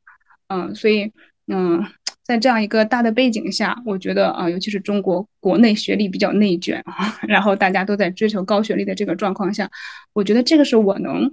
[0.46, 1.10] 嗯，所以，
[1.48, 1.84] 嗯，
[2.22, 9.68] 在这样一个大的背景下，我觉得啊，尤其是中国国内学历比较内卷啊， 然后大家都在追求高学历的这个状况下，
[10.12, 11.28] 我觉得这个是我能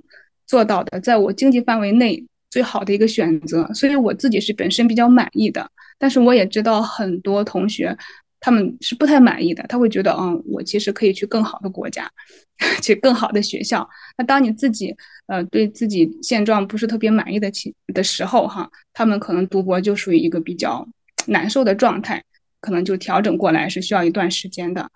[0.50, 2.26] 做到的，在我经济范围内。
[2.52, 5.70] 最好的一个选择，所以我自己是本身比较满意的，
[6.00, 7.95] 但是我也知道很多同学
[8.39, 12.10] 他们是不太满意的，他会觉得，嗯，我其实可以去更好的国家，
[12.82, 13.88] 去更好的学校。
[14.18, 14.91] 那当你自己
[15.28, 20.84] 呃对自己现状不是特别满意的情的时候，哈，他们可能读博就属于一个比较
[21.28, 22.24] 难受的状态，
[22.62, 24.89] 可能就调整过来是需要一段时间的，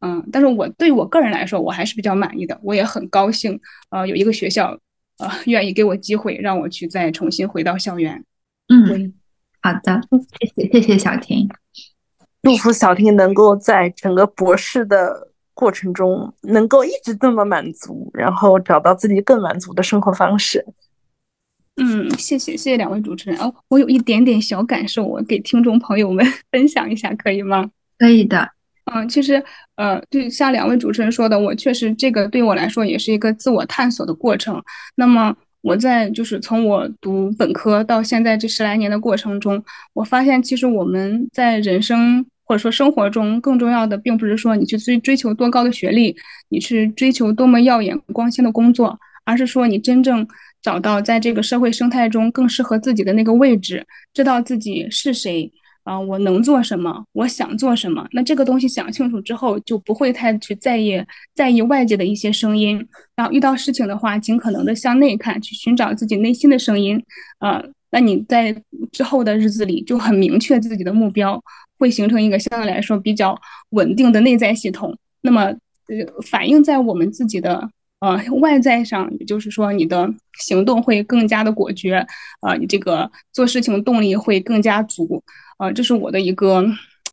[0.00, 4.76] 嗯，但是我对我个人来说，我还是比较满意的，我也很高兴，呃，有一个学校。
[5.18, 8.22] 呃，愿意给我机会让我去再重新回到校园。
[8.68, 9.14] 嗯，
[9.62, 10.00] 好的，
[10.40, 11.48] 谢谢谢谢小婷，
[12.42, 20.64] 祝福小婷能够在整个博士的过程中能够一直这么满足，然后找到自己更满足的生活方式。
[21.76, 27.70] 嗯，谢谢谢谢两位主持人哦，我有一点点小感受，我给听众朋友们 分享一下，可以吗？
[27.98, 28.55] 可以的。
[28.94, 29.42] 嗯，其实，
[29.74, 34.62] 呃，就像两位主持人说的，我确实这个对我来说也是一个自我探索的过程。
[34.94, 39.60] 那么我在就是从我读本科到现在这十来年的过程中，
[39.92, 46.14] 我发现其实我们在人生或者说生活中更重要的，并不是说你去追追求多高的学历，
[46.50, 50.24] 你去追求多么耀眼光鲜的工作，而是说你真正
[50.62, 53.84] 找到在这个社会生态中更适合自己的那个位置，
[54.14, 55.52] 知道自己是谁。
[55.86, 57.04] 啊，我能做什么？
[57.12, 58.04] 我想做什么？
[58.10, 61.00] 那这个东西想清楚之后，就不会太去在意
[61.32, 62.84] 在意外界的一些声音。
[63.14, 67.00] 然后遇到事情的话，尽可能的向内看，去寻找自己内心的声音。
[67.38, 68.52] 呃，那你在
[68.90, 71.40] 之后的日子里就很明确自己的目标，
[71.78, 74.92] 会形成一个相对来说比较稳定的内在系统。
[75.20, 77.70] 那么，呃，反映在我们自己的
[78.00, 82.06] 呃外在上，也就是说，你的行动会更加的果决，
[82.40, 85.22] 啊，你这个做事情动力会更加足。
[85.58, 86.62] 啊，这是我的一个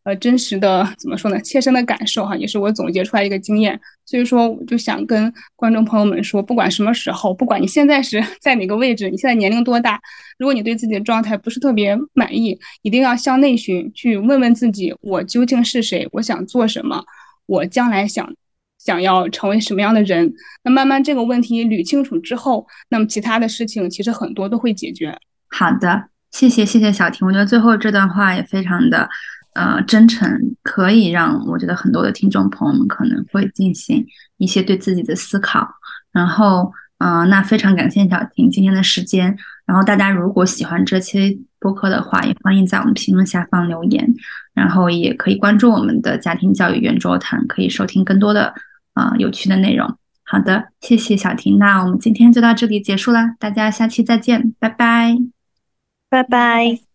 [0.03, 3.79] 呃真实的怎么说呢，切身的感受哈，也是我总结出来一个经验。
[4.05, 9.97] 所以说，我就想跟观众朋友们说，不管什么时候，不管你现在是在哪个位置，你现在年龄多大，
[10.37, 17.01] 如果你对自己的状态不是特别满意，一定要向内寻，去问问自己，我究竟是谁，我想做什么，
[17.45, 18.29] 我将来想
[18.83, 20.33] 想要成为什么样的人。
[20.63, 25.17] 那慢慢这个问题捋清楚之后，那么其他的事情其实很多都会解决。
[25.49, 26.09] 好的。
[26.31, 29.07] 谢谢谢谢小婷，我觉得最后这段话也非常的，
[29.53, 30.27] 呃，真诚，
[30.63, 34.03] 可以让我觉得很多的听众朋友们可能会进行
[34.37, 35.69] 一些对自己的思考。
[36.11, 39.37] 然后，嗯，那非常感谢小婷今天的时间。
[39.67, 44.11] 然后大家如果喜欢这期播客的话，也欢迎在我们评论下方留言。
[44.55, 48.51] 然后也可以关注我们的家庭教育圆桌谈，可以收听更多的
[48.93, 49.97] 啊有趣的内容。
[50.25, 55.17] 好的，谢谢小婷，那我们今天就到这里结束了，大家下期再见，拜拜。
[56.09, 56.92] 拜拜。